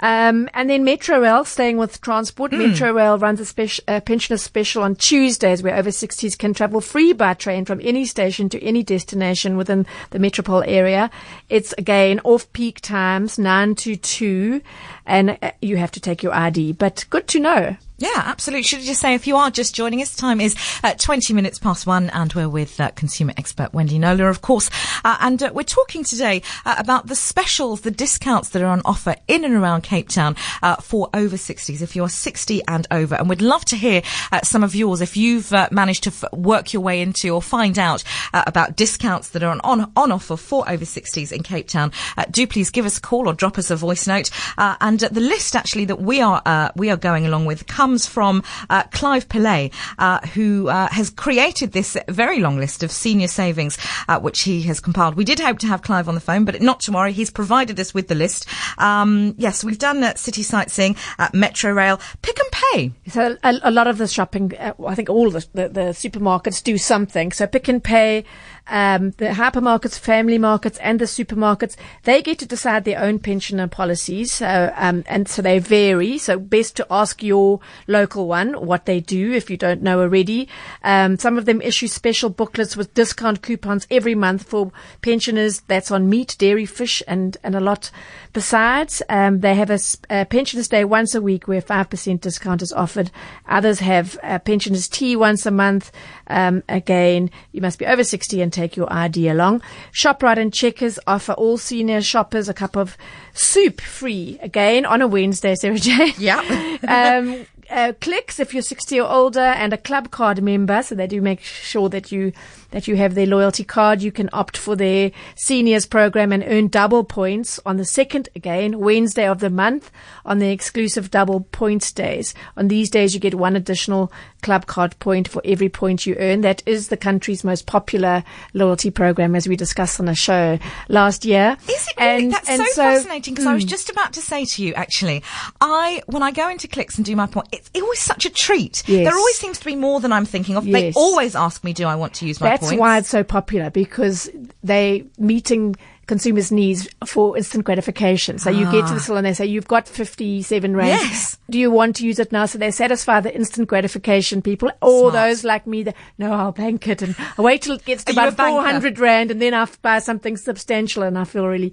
Um, 0.00 0.48
and 0.54 0.68
then 0.68 0.82
Metro 0.82 1.20
Rail, 1.20 1.44
staying 1.44 1.76
with 1.76 2.00
transport, 2.00 2.52
mm. 2.52 2.68
Metro 2.68 2.92
Rail 2.92 3.18
runs 3.18 3.38
a 3.40 3.44
special, 3.44 3.84
uh, 3.86 4.00
pensioner 4.00 4.38
special 4.38 4.82
on 4.82 4.96
Tuesdays 4.96 5.62
where 5.62 5.76
over 5.76 5.90
60s 5.90 6.36
can 6.38 6.54
travel 6.54 6.80
free 6.80 7.12
by 7.12 7.34
train 7.34 7.64
from 7.64 7.80
any 7.82 8.04
station 8.06 8.48
to 8.48 8.62
any 8.62 8.82
destination 8.82 9.56
within 9.56 9.86
the 10.10 10.18
metropole 10.18 10.64
area. 10.66 11.10
It's 11.48 11.74
again 11.76 12.20
off 12.24 12.50
peak 12.52 12.80
times, 12.80 13.38
9 13.38 13.74
to 13.76 13.96
2, 13.96 14.62
and 15.06 15.38
uh, 15.42 15.52
you 15.60 15.76
have 15.76 15.92
to 15.92 16.00
take 16.00 16.22
your 16.22 16.34
ID, 16.34 16.72
but 16.72 17.04
good 17.10 17.28
to 17.28 17.40
know. 17.40 17.76
Yeah, 18.00 18.08
absolutely. 18.16 18.62
Should 18.62 18.78
I 18.78 18.84
just 18.84 19.00
say, 19.02 19.12
if 19.12 19.26
you 19.26 19.36
are 19.36 19.50
just 19.50 19.74
joining 19.74 20.00
us, 20.00 20.16
time 20.16 20.40
is 20.40 20.56
uh, 20.82 20.94
20 20.94 21.34
minutes 21.34 21.58
past 21.58 21.86
one, 21.86 22.08
and 22.10 22.32
we're 22.32 22.48
with 22.48 22.80
uh, 22.80 22.92
consumer 22.92 23.34
expert 23.36 23.74
Wendy 23.74 23.98
Knowler, 23.98 24.30
of 24.30 24.40
course. 24.40 24.70
Uh, 25.04 25.18
and 25.20 25.42
uh, 25.42 25.50
we're 25.52 25.64
talking 25.64 26.02
today 26.02 26.40
uh, 26.64 26.76
about 26.78 27.08
the 27.08 27.14
specials, 27.14 27.82
the 27.82 27.90
discounts 27.90 28.48
that 28.48 28.62
are 28.62 28.68
on 28.68 28.80
offer 28.86 29.16
in 29.28 29.44
and 29.44 29.52
around 29.52 29.82
Cape 29.82 30.08
Town 30.08 30.34
uh, 30.62 30.76
for 30.76 31.10
over 31.12 31.36
60s, 31.36 31.82
if 31.82 31.94
you're 31.94 32.08
60 32.08 32.62
and 32.66 32.86
over. 32.90 33.16
And 33.16 33.28
we'd 33.28 33.42
love 33.42 33.66
to 33.66 33.76
hear 33.76 34.00
some 34.42 34.64
of 34.64 34.74
yours 34.74 35.02
if 35.02 35.14
you've 35.14 35.52
managed 35.70 36.04
to 36.04 36.10
f- 36.10 36.32
work 36.32 36.72
your 36.72 36.80
way 36.80 37.02
into 37.02 37.34
or 37.34 37.42
find 37.42 37.78
out 37.78 38.02
about 38.32 38.76
discounts 38.76 39.28
that 39.30 39.42
are 39.42 39.50
on, 39.50 39.60
on, 39.60 39.92
on 39.94 40.10
offer 40.10 40.38
for 40.38 40.66
over 40.70 40.86
60s 40.86 41.32
in 41.32 41.42
Cape 41.42 41.68
Town. 41.68 41.92
do 42.30 42.46
please 42.46 42.70
give 42.70 42.86
us 42.86 42.96
a 42.96 43.00
call 43.02 43.28
or 43.28 43.34
drop 43.34 43.58
us 43.58 43.70
a 43.70 43.76
voice 43.76 44.06
note. 44.06 44.30
and 44.56 45.00
the 45.00 45.20
list 45.20 45.54
actually 45.54 45.84
that 45.84 46.00
we 46.00 46.22
are 46.22 46.72
we 46.76 46.88
are 46.88 46.96
going 46.96 47.26
along 47.26 47.44
with 47.44 47.66
comes 47.66 47.89
comes 47.90 48.06
from 48.06 48.44
uh, 48.68 48.84
Clive 48.92 49.28
Pillay, 49.28 49.72
uh, 49.98 50.20
who 50.28 50.68
uh, 50.68 50.88
has 50.90 51.10
created 51.10 51.72
this 51.72 51.96
very 52.06 52.38
long 52.38 52.56
list 52.56 52.84
of 52.84 52.92
senior 52.92 53.26
savings, 53.26 53.76
uh, 54.08 54.20
which 54.20 54.42
he 54.42 54.62
has 54.62 54.78
compiled. 54.78 55.16
We 55.16 55.24
did 55.24 55.40
hope 55.40 55.58
to 55.58 55.66
have 55.66 55.82
Clive 55.82 56.08
on 56.08 56.14
the 56.14 56.20
phone, 56.20 56.44
but 56.44 56.62
not 56.62 56.78
to 56.82 56.92
worry. 56.92 57.10
He's 57.12 57.32
provided 57.32 57.80
us 57.80 57.92
with 57.92 58.06
the 58.06 58.14
list. 58.14 58.46
Um, 58.78 59.34
yes, 59.38 59.64
we've 59.64 59.76
done 59.76 60.04
uh, 60.04 60.14
city 60.14 60.44
sightseeing, 60.44 60.94
Metro 61.32 61.72
Rail, 61.72 62.00
Pick 62.22 62.38
and 62.38 62.52
Pay. 62.52 62.92
So 63.10 63.36
a, 63.42 63.58
a 63.64 63.70
lot 63.72 63.88
of 63.88 63.98
the 63.98 64.06
shopping, 64.06 64.52
I 64.56 64.94
think 64.94 65.10
all 65.10 65.28
the, 65.28 65.44
the, 65.52 65.68
the 65.68 65.86
supermarkets 65.90 66.62
do 66.62 66.78
something. 66.78 67.32
So 67.32 67.48
Pick 67.48 67.66
and 67.66 67.82
Pay 67.82 68.24
um, 68.70 69.10
the 69.18 69.26
hypermarkets, 69.26 69.98
family 69.98 70.38
markets, 70.38 70.78
and 70.78 70.98
the 70.98 71.04
supermarkets, 71.04 71.76
they 72.04 72.22
get 72.22 72.38
to 72.38 72.46
decide 72.46 72.84
their 72.84 73.00
own 73.00 73.18
pensioner 73.18 73.66
policies. 73.66 74.32
So, 74.32 74.72
um, 74.76 75.04
and 75.06 75.28
so 75.28 75.42
they 75.42 75.58
vary. 75.58 76.16
So 76.18 76.38
best 76.38 76.76
to 76.76 76.86
ask 76.90 77.22
your 77.22 77.60
local 77.86 78.26
one 78.26 78.54
what 78.66 78.86
they 78.86 79.00
do 79.00 79.32
if 79.32 79.50
you 79.50 79.56
don't 79.56 79.82
know 79.82 80.00
already. 80.00 80.48
Um, 80.82 81.18
some 81.18 81.36
of 81.36 81.44
them 81.44 81.60
issue 81.60 81.88
special 81.88 82.30
booklets 82.30 82.76
with 82.76 82.94
discount 82.94 83.42
coupons 83.42 83.86
every 83.90 84.14
month 84.14 84.44
for 84.44 84.72
pensioners. 85.02 85.60
That's 85.66 85.90
on 85.90 86.08
meat, 86.08 86.36
dairy, 86.38 86.66
fish, 86.66 87.02
and, 87.06 87.36
and 87.42 87.54
a 87.54 87.60
lot 87.60 87.90
besides. 88.32 89.02
Um, 89.08 89.40
they 89.40 89.54
have 89.56 89.70
a, 89.70 89.78
a, 90.08 90.24
pensioners 90.24 90.68
day 90.68 90.84
once 90.84 91.14
a 91.14 91.20
week 91.20 91.48
where 91.48 91.60
5% 91.60 92.20
discount 92.20 92.62
is 92.62 92.72
offered. 92.72 93.10
Others 93.48 93.80
have 93.80 94.18
a 94.22 94.38
pensioners 94.38 94.88
tea 94.88 95.16
once 95.16 95.44
a 95.44 95.50
month. 95.50 95.90
Um, 96.30 96.62
again, 96.68 97.30
you 97.52 97.60
must 97.60 97.78
be 97.78 97.86
over 97.86 98.04
60 98.04 98.40
and 98.40 98.52
take 98.52 98.76
your 98.76 98.90
ID 98.90 99.28
along. 99.28 99.62
ShopRite 99.92 100.38
and 100.38 100.52
Checkers 100.52 100.98
offer 101.06 101.32
all 101.32 101.58
senior 101.58 102.00
shoppers 102.00 102.48
a 102.48 102.54
cup 102.54 102.76
of 102.76 102.96
soup 103.34 103.80
free 103.80 104.38
again 104.40 104.86
on 104.86 105.02
a 105.02 105.08
Wednesday, 105.08 105.54
Sarah 105.54 105.78
Jane. 105.78 106.14
Yeah. 106.18 106.38
um, 106.88 107.46
uh, 107.70 107.92
clicks 108.00 108.40
if 108.40 108.52
you're 108.52 108.62
60 108.62 109.00
or 109.00 109.08
older 109.10 109.40
and 109.40 109.72
a 109.72 109.78
club 109.78 110.10
card 110.10 110.42
member. 110.42 110.82
So 110.82 110.94
they 110.94 111.06
do 111.06 111.20
make 111.20 111.40
sure 111.40 111.88
that 111.88 112.10
you 112.12 112.32
that 112.72 112.86
you 112.86 112.96
have 112.96 113.14
their 113.14 113.26
loyalty 113.26 113.64
card. 113.64 114.00
You 114.00 114.12
can 114.12 114.30
opt 114.32 114.56
for 114.56 114.76
their 114.76 115.10
seniors 115.34 115.86
program 115.86 116.30
and 116.32 116.44
earn 116.46 116.68
double 116.68 117.02
points 117.02 117.58
on 117.66 117.76
the 117.78 117.84
second 117.84 118.28
again 118.36 118.78
Wednesday 118.78 119.26
of 119.26 119.40
the 119.40 119.50
month 119.50 119.90
on 120.24 120.38
the 120.38 120.50
exclusive 120.50 121.10
double 121.10 121.40
points 121.40 121.90
days. 121.92 122.34
On 122.56 122.68
these 122.68 122.90
days, 122.90 123.14
you 123.14 123.20
get 123.20 123.34
one 123.34 123.56
additional 123.56 124.12
club 124.42 124.66
card 124.66 124.98
point 125.00 125.28
for 125.28 125.42
every 125.44 125.68
point 125.68 126.06
you 126.06 126.14
earn. 126.18 126.40
That 126.42 126.62
is 126.66 126.88
the 126.88 126.96
country's 126.96 127.44
most 127.44 127.66
popular 127.66 128.24
loyalty 128.54 128.90
program, 128.90 129.34
as 129.34 129.48
we 129.48 129.56
discussed 129.56 130.00
on 130.00 130.08
a 130.08 130.14
show 130.14 130.58
last 130.88 131.24
year. 131.24 131.56
Is 131.68 131.88
it 131.88 132.00
really? 132.00 132.10
And- 132.24 132.32
That's 132.32 132.48
and 132.48 132.58
so, 132.58 132.64
so- 132.72 132.82
fascinating 132.82 133.34
because 133.34 133.46
I 133.46 133.54
was 133.54 133.64
just 133.64 133.90
about 133.90 134.12
to 134.14 134.20
say 134.20 134.44
to 134.44 134.62
you, 134.62 134.74
actually, 134.74 135.22
I 135.60 136.02
when 136.06 136.22
I 136.22 136.30
go 136.30 136.48
into 136.48 136.68
clicks 136.68 136.96
and 136.96 137.04
do 137.04 137.14
my 137.16 137.26
point, 137.26 137.48
it's 137.60 137.82
always 137.82 138.00
such 138.00 138.26
a 138.26 138.30
treat. 138.30 138.82
Yes. 138.86 139.04
There 139.04 139.16
always 139.16 139.36
seems 139.36 139.58
to 139.58 139.64
be 139.64 139.76
more 139.76 140.00
than 140.00 140.12
I'm 140.12 140.24
thinking 140.24 140.56
of. 140.56 140.64
They 140.64 140.92
always 140.92 141.36
ask 141.36 141.62
me, 141.64 141.72
"Do 141.72 141.86
I 141.86 141.94
want 141.94 142.14
to 142.14 142.26
use 142.26 142.40
my 142.40 142.50
That's 142.50 142.66
points?" 142.68 142.80
why 142.80 142.98
it's 142.98 143.08
so 143.08 143.22
popular 143.22 143.70
because 143.70 144.30
they 144.62 145.04
meeting 145.18 145.76
consumers' 146.10 146.50
needs 146.50 146.88
for 147.06 147.36
instant 147.36 147.64
gratification. 147.64 148.36
So 148.36 148.50
you 148.50 148.64
get 148.64 148.84
to 148.88 148.94
the 148.94 148.98
ah. 148.98 148.98
store 148.98 149.18
and 149.18 149.26
they 149.26 149.32
say, 149.32 149.46
you've 149.46 149.68
got 149.68 149.86
57 149.86 150.76
rand. 150.76 150.88
Yes. 150.88 151.38
Do 151.48 151.56
you 151.56 151.70
want 151.70 151.94
to 151.96 152.04
use 152.04 152.18
it 152.18 152.32
now? 152.32 152.46
So 152.46 152.58
they 152.58 152.72
satisfy 152.72 153.20
the 153.20 153.32
instant 153.32 153.68
gratification 153.68 154.42
people 154.42 154.72
or 154.82 155.10
Smart. 155.10 155.12
those 155.12 155.44
like 155.44 155.68
me 155.68 155.84
that, 155.84 155.94
no, 156.18 156.32
I'll 156.32 156.50
bank 156.50 156.88
it 156.88 157.00
and 157.00 157.14
I'll 157.38 157.44
wait 157.44 157.62
till 157.62 157.76
it 157.76 157.84
gets 157.84 158.02
to 158.04 158.10
Are 158.10 158.14
you 158.14 158.20
a 158.22 158.28
about 158.32 158.36
banker? 158.38 158.60
400 158.60 158.98
rand 158.98 159.30
and 159.30 159.40
then 159.40 159.54
I'll 159.54 159.68
buy 159.82 160.00
something 160.00 160.36
substantial 160.36 161.04
and 161.04 161.16
I 161.16 161.22
feel 161.22 161.46
really, 161.46 161.72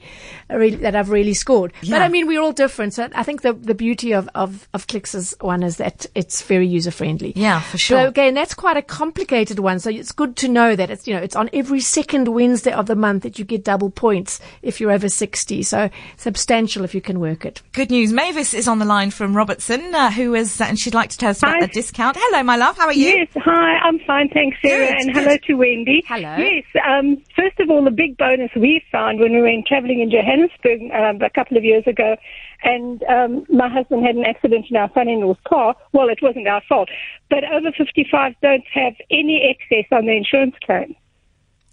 really 0.52 0.76
that 0.78 0.96
I've 0.96 1.10
really 1.10 1.34
scored. 1.34 1.74
But 1.90 2.04
I 2.04 2.08
mean, 2.08 2.28
we're 2.28 2.42
all 2.42 2.52
different. 2.52 2.94
So 2.94 3.10
I 3.16 3.24
think 3.24 3.42
the, 3.42 3.54
the 3.54 3.74
beauty 3.74 4.14
of, 4.14 4.30
of, 4.36 4.70
of 4.76 4.86
Clicks 4.86 5.16
is 5.16 5.36
one 5.42 5.64
is 5.64 5.78
that 5.78 6.06
it's 6.14 6.44
very 6.44 6.68
user 6.68 6.92
friendly. 6.92 7.34
Yeah, 7.36 7.62
for 7.62 7.80
sure. 7.80 8.04
So 8.04 8.08
again, 8.08 8.36
that's 8.36 8.54
quite 8.54 8.78
a 8.78 8.84
complicated 8.84 9.58
one. 9.58 9.80
So 9.80 9.90
it's 9.90 10.12
good 10.12 10.36
to 10.38 10.48
know 10.48 10.76
that 10.76 10.92
it's, 10.92 11.08
you 11.08 11.16
know, 11.16 11.24
it's 11.24 11.36
on 11.36 11.50
every 11.54 11.80
second 11.80 12.28
Wednesday 12.28 12.72
of 12.72 12.86
the 12.86 12.96
month 12.96 13.24
that 13.24 13.40
you 13.40 13.46
get 13.46 13.64
double 13.64 13.90
points 13.90 14.27
if 14.62 14.80
you're 14.80 14.92
over 14.92 15.10
60. 15.10 15.64
So 15.64 15.90
substantial 16.18 16.84
if 16.84 16.94
you 16.94 17.02
can 17.02 17.20
work 17.20 17.46
it. 17.46 17.62
Good 17.74 17.92
news. 17.92 18.12
Mavis 18.14 18.54
is 18.54 18.68
on 18.68 18.80
the 18.80 18.86
line 18.86 19.12
from 19.12 19.36
Robertson, 19.36 19.94
uh, 19.94 20.12
who 20.12 20.34
is, 20.36 20.60
uh, 20.62 20.66
and 20.66 20.78
she'd 20.80 20.94
like 20.94 21.10
to 21.12 21.18
tell 21.18 21.30
us 21.32 21.40
about 21.40 21.56
Hi. 21.56 21.62
the 21.62 21.68
discount. 21.68 22.18
Hello, 22.20 22.44
my 22.44 22.56
love. 22.56 22.78
How 22.78 22.88
are 22.88 22.94
you? 22.94 23.08
Yes, 23.08 23.28
hi, 23.36 23.78
I'm 23.84 24.00
fine, 24.06 24.30
thanks, 24.30 24.58
Sarah, 24.62 24.88
Good, 24.88 24.96
and 24.98 25.14
good. 25.14 25.24
hello 25.24 25.38
to 25.38 25.54
Wendy. 25.56 26.04
Hello. 26.08 26.36
Yes, 26.38 26.64
um, 26.88 27.18
first 27.36 27.60
of 27.60 27.70
all, 27.70 27.84
the 27.84 27.92
big 27.92 28.18
bonus 28.18 28.52
we 28.56 28.82
found 28.92 29.20
when 29.20 29.34
we 29.34 29.42
went 29.42 29.66
travelling 29.68 30.00
in 30.02 30.10
Johannesburg 30.12 30.82
um, 30.94 31.22
a 31.22 31.30
couple 31.30 31.58
of 31.58 31.64
years 31.64 31.84
ago, 31.88 32.16
and 32.64 33.04
um, 33.04 33.46
my 33.50 33.70
husband 33.70 34.06
had 34.06 34.16
an 34.16 34.26
accident 34.26 34.66
in 34.70 34.76
our 34.78 34.90
son-in-law's 34.94 35.38
car. 35.48 35.76
Well, 35.94 36.10
it 36.10 36.20
wasn't 36.22 36.48
our 36.48 36.62
fault, 36.68 36.90
but 37.30 37.44
over 37.52 37.72
55 37.78 38.34
don't 38.42 38.64
have 38.74 38.94
any 39.12 39.42
excess 39.56 39.86
on 39.92 40.06
their 40.06 40.16
insurance 40.18 40.56
claim. 40.66 40.96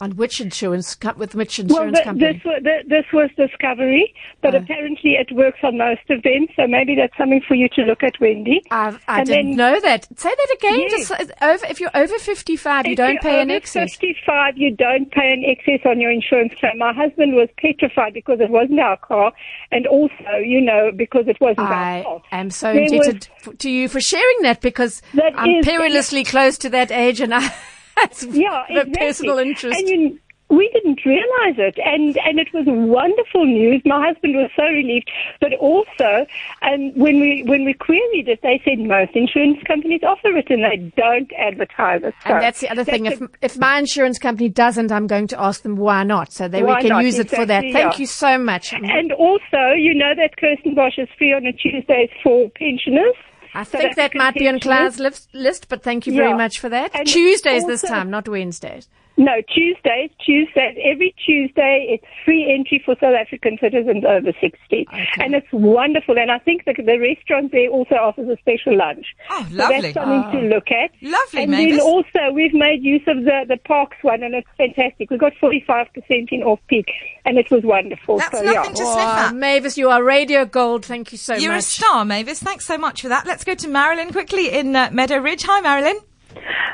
On 0.05 0.11
which 0.17 0.39
insurance, 0.39 0.99
with 1.17 1.35
which 1.35 1.59
Well, 1.59 1.65
insurance 1.67 1.97
th- 1.97 2.05
company? 2.05 2.33
this, 2.35 2.45
wa- 2.45 2.59
th- 2.59 2.87
this 2.89 3.07
was 3.11 3.31
Discovery, 3.39 4.13
but 4.43 4.55
Oh. 4.55 4.59
apparently 4.59 5.13
it 5.13 5.33
works 5.33 5.61
on 5.63 5.79
most 5.79 6.03
of 6.11 6.23
them, 6.23 6.47
so 6.57 6.67
maybe 6.67 6.95
that's 6.95 7.17
something 7.17 7.41
for 7.49 7.55
you 7.55 7.71
to 7.71 7.83
look 7.85 8.03
at, 8.03 8.21
Wendy. 8.21 8.61
I've, 8.71 9.03
I 9.09 9.21
And 9.21 9.27
didn't 9.29 9.47
then- 9.53 9.57
know 9.57 9.81
that. 9.81 10.07
Say 10.19 10.29
that 10.29 10.57
again. 10.59 10.81
Yes. 10.81 11.09
Just 11.09 11.11
uh, 11.13 11.25
over, 11.53 11.67
if 11.71 11.81
you're 11.81 11.97
over 11.97 12.19
55, 12.19 12.85
you 12.85 12.93
If 12.93 12.99
don't 12.99 13.13
you're 13.15 13.23
pay 13.23 13.41
an 13.41 13.51
over 13.51 13.57
excess. 13.57 13.93
55, 13.97 14.59
you 14.59 14.73
don't 14.77 15.11
pay 15.11 15.33
an 15.33 15.43
excess 15.47 15.81
on 15.87 15.99
your 16.03 16.11
insurance 16.11 16.53
claim. 16.61 16.77
My 16.77 16.93
husband 16.93 17.35
was 17.35 17.49
petrified 17.57 18.13
because 18.13 18.41
it 18.41 18.51
wasn't 18.51 18.81
our 18.81 18.99
car, 18.99 19.33
and 19.73 19.87
also, 19.87 20.37
you 20.45 20.61
know, 20.61 20.91
because 20.95 21.29
it 21.29 21.41
wasn't 21.41 21.61
our 21.71 22.21
I 22.31 22.41
am 22.41 22.51
so 22.51 22.75
There 22.75 22.83
indebted 22.83 23.29
f- 23.47 23.57
to 23.57 23.71
you 23.71 23.89
for 23.89 24.03
sharing 24.03 24.43
that 24.43 24.61
because 24.61 25.01
That 25.15 25.33
I'm 25.35 25.49
is- 25.61 25.65
perilously 25.65 26.25
close 26.25 26.59
to 26.59 26.69
that 26.71 26.93
age 26.93 27.23
and 27.23 27.35
I, 27.35 27.51
it's 27.99 28.25
yeah, 28.31 28.65
the 28.69 28.81
exactly. 28.81 28.99
personal 28.99 29.39
interest. 29.39 29.79
And 29.79 29.89
you, 29.89 30.19
we 30.51 30.69
didn't 30.73 31.05
realize 31.05 31.57
it, 31.57 31.79
and 31.85 32.17
and 32.19 32.39
it 32.39 32.53
was 32.53 32.65
wonderful 32.67 33.45
news. 33.47 33.83
My 33.85 34.07
husband 34.09 34.37
was 34.37 34.51
so 34.55 34.65
relieved, 34.65 35.11
but 35.41 35.55
also, 35.55 36.27
and 36.63 36.95
when 36.97 37.21
we 37.21 37.43
when 37.47 37.65
we 37.65 37.75
queried 37.75 38.29
it, 38.29 38.41
they 38.43 38.61
said 38.65 38.79
most 38.79 39.13
insurance 39.15 39.59
companies 39.67 40.03
offer 40.03 40.37
it, 40.37 40.51
and 40.51 40.63
they 40.63 40.93
don't 40.97 41.31
advertise 41.39 42.03
it. 42.03 42.15
So 42.23 42.35
And 42.35 42.43
that's 42.43 42.61
the 42.61 42.69
other 42.69 42.85
thing. 42.85 43.05
that's 43.05 43.21
If 43.21 43.31
if 43.43 43.59
my 43.59 43.79
insurance 43.79 44.19
company 44.19 44.49
doesn't, 44.49 44.93
I'm 44.93 45.07
going 45.07 45.29
to 45.29 45.41
ask 45.41 45.63
them 45.63 45.77
why 45.77 46.05
not, 46.05 46.33
so 46.33 46.47
that 46.47 46.65
we 46.65 46.75
can 46.81 46.89
not? 46.89 47.05
use 47.05 47.19
it 47.19 47.31
for 47.31 47.47
that. 47.47 47.63
Thank 47.63 47.75
yeah. 47.75 47.97
you 47.97 48.07
so 48.07 48.39
much. 48.39 48.73
And 48.73 49.13
also, 49.13 49.73
you 49.77 49.95
know 49.95 50.13
that 50.17 50.37
Kirstenbosch 50.37 50.99
is 50.99 51.09
free 51.17 51.33
on 51.33 51.47
a 51.47 51.53
Tuesday 51.53 52.11
for 52.23 52.51
pensioners. 52.51 53.15
I 53.55 53.65
think 53.65 53.95
that 53.97 54.15
African 54.15 54.19
might 54.19 54.35
be 54.35 54.49
on. 54.49 54.61
Claire's 54.61 54.99
list, 54.99 55.29
list, 55.33 55.69
but 55.69 55.83
thank 55.83 56.07
you 56.07 56.13
very 56.13 56.35
much 56.35 56.59
for 56.59 56.69
that. 56.69 56.91
And 56.95 57.07
Tuesdays 57.07 57.67
this 57.67 57.83
time, 57.83 58.11
not 58.11 58.29
Wednesdays. 58.29 58.89
No, 59.17 59.33
Tuesdays, 59.55 60.11
Tuesdays, 60.25 60.77
every 60.85 61.15
Tuesday 61.25 61.87
it's 61.89 62.05
free 62.25 62.53
entry 62.53 62.83
for 62.85 62.97
South 63.01 63.15
African 63.15 63.57
citizens 63.61 64.05
over 64.05 64.33
60. 64.41 64.89
And 65.19 65.35
it's 65.35 65.47
wonderful. 65.53 66.19
And 66.19 66.33
I 66.33 66.39
think 66.41 66.65
the, 66.65 66.75
the 66.77 66.99
restaurant 66.99 67.53
there 67.53 67.69
also 67.69 67.95
offers 67.95 68.29
a 68.29 68.37
special 68.39 68.77
lunch. 68.77 69.07
Oh, 69.31 69.47
So 69.49 69.55
lovely. 69.57 69.81
that's 69.93 69.95
something 69.95 70.41
to 70.41 70.49
look 70.49 70.67
at. 70.73 70.91
Lovely, 71.01 71.43
And 71.43 71.51
Mavis. 71.53 71.77
then 71.79 71.81
also 71.81 72.33
we've 72.35 72.55
made 72.55 72.83
use 72.83 73.03
of 73.07 73.23
the, 73.25 73.45
the 73.49 73.57
parks 73.59 73.97
one 74.03 74.23
and 74.25 74.35
it's 74.35 74.49
fantastic. 74.59 75.11
We 75.11 75.17
got 75.17 75.33
45% 75.41 75.87
in 76.33 76.43
off 76.43 76.59
peak 76.67 76.87
and 77.25 77.39
it 77.39 77.49
was 77.53 77.63
wonderful. 77.63 78.19
That's 78.19 78.37
so, 78.37 78.43
nothing 78.45 78.53
yeah. 78.53 78.63
to 78.71 78.77
sniff 78.77 78.87
Oh, 78.89 79.27
at. 79.29 79.35
Mavis, 79.37 79.79
you 79.79 79.91
are 79.91 80.03
radio 80.03 80.45
gold. 80.45 80.85
Thank 80.85 81.13
you 81.13 81.19
so 81.19 81.35
much. 81.35 81.43
You're 81.43 81.55
a 81.55 81.63
star, 81.63 82.05
Mavis. 82.05 82.43
Thanks 82.43 82.67
so 82.67 82.77
much 82.79 83.03
for 83.03 83.09
that. 83.11 83.27
Let's 83.27 83.45
go 83.45 83.55
to 83.55 83.69
Marilyn 83.69 84.11
quickly 84.11 84.51
in 84.51 84.75
uh, 84.75 84.91
Meadow 84.93 85.19
Ridge. 85.19 85.45
Hi, 85.45 85.61
Marilyn. 85.61 85.99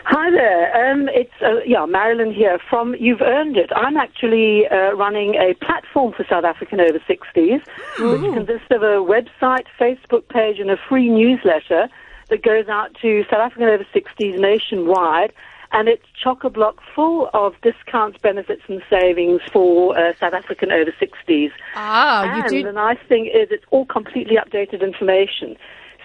Hi 0.04 0.30
there. 0.30 0.90
Um, 0.90 1.08
it's 1.08 1.32
uh, 1.42 1.60
yeah, 1.66 1.86
Marilyn 1.86 2.32
here 2.32 2.58
from 2.68 2.94
You've 2.98 3.20
Earned 3.20 3.56
It. 3.56 3.70
I'm 3.74 3.96
actually 3.96 4.66
uh, 4.68 4.92
running 4.92 5.34
a 5.34 5.54
platform 5.64 6.12
for 6.12 6.24
South 6.28 6.44
African 6.44 6.80
over 6.80 6.98
60s, 6.98 7.60
which 8.12 8.34
consists 8.34 8.66
of 8.70 8.82
a 8.82 8.96
website, 8.96 9.66
Facebook 9.78 10.28
page, 10.28 10.58
and 10.58 10.70
a 10.70 10.76
free 10.88 11.08
newsletter 11.08 11.88
that 12.28 12.42
goes 12.42 12.68
out 12.68 12.94
to 13.02 13.24
South 13.24 13.40
African 13.40 13.68
over 13.68 13.84
60s 13.94 14.38
nationwide. 14.38 15.32
And 15.72 15.88
it's 15.88 16.04
chock 16.20 16.42
a 16.42 16.50
block 16.50 16.80
full 16.96 17.30
of 17.32 17.54
discounts, 17.62 18.18
benefits, 18.18 18.62
and 18.66 18.82
savings 18.90 19.40
for 19.52 19.96
uh, 19.96 20.14
South 20.18 20.32
African 20.32 20.72
over 20.72 20.92
60s. 21.00 21.52
Ah, 21.76 22.24
you 22.24 22.42
and 22.42 22.50
do. 22.50 22.62
the 22.64 22.72
nice 22.72 22.98
thing 23.08 23.26
is 23.26 23.48
it's 23.52 23.64
all 23.70 23.86
completely 23.86 24.36
updated 24.36 24.82
information. 24.82 25.56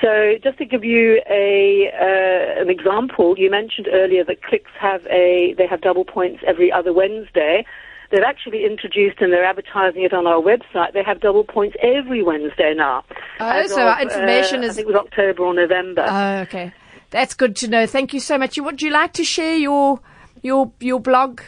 So 0.02 0.34
just 0.44 0.58
to 0.58 0.66
give 0.66 0.84
you 0.84 1.22
a 1.30 1.90
uh, 1.94 2.62
an 2.62 2.70
example, 2.70 3.36
you 3.38 3.50
mentioned 3.50 3.88
earlier 3.92 4.24
that 4.26 4.44
Clicks 4.44 4.72
have 4.80 5.06
a 5.08 5.54
they 5.58 5.68
have 5.68 5.82
double 5.82 6.06
points 6.06 6.44
every 6.46 6.72
other 6.72 6.92
Wednesday. 6.94 7.66
They've 8.12 8.22
actually 8.24 8.66
introduced 8.66 9.20
and 9.20 9.34
they're 9.34 9.44
advertising 9.46 10.04
it 10.04 10.14
on 10.14 10.28
our 10.28 10.40
website. 10.42 10.94
They 10.94 11.04
have 11.04 11.22
double 11.22 11.44
points 11.44 11.76
every 11.82 12.22
Wednesday 12.22 12.74
now. 12.76 13.04
Oh, 13.40 13.68
so 13.68 13.82
our 13.82 14.02
information 14.02 14.60
uh, 14.60 14.64
is- 14.68 14.72
I 14.72 14.74
think 14.76 14.90
it 14.90 14.94
was 14.94 14.96
October 14.98 15.44
or 15.44 15.54
November. 15.54 16.06
Oh, 16.08 16.36
okay. 16.42 16.72
That's 17.10 17.34
good 17.34 17.56
to 17.58 17.68
know. 17.68 17.88
Thank 17.88 18.14
you 18.14 18.20
so 18.20 18.38
much. 18.38 18.60
Would 18.60 18.82
you 18.82 18.92
like 18.92 19.14
to 19.14 19.24
share 19.24 19.56
your 19.58 20.00
your 20.44 20.72
your 20.80 21.00
blog 21.00 21.42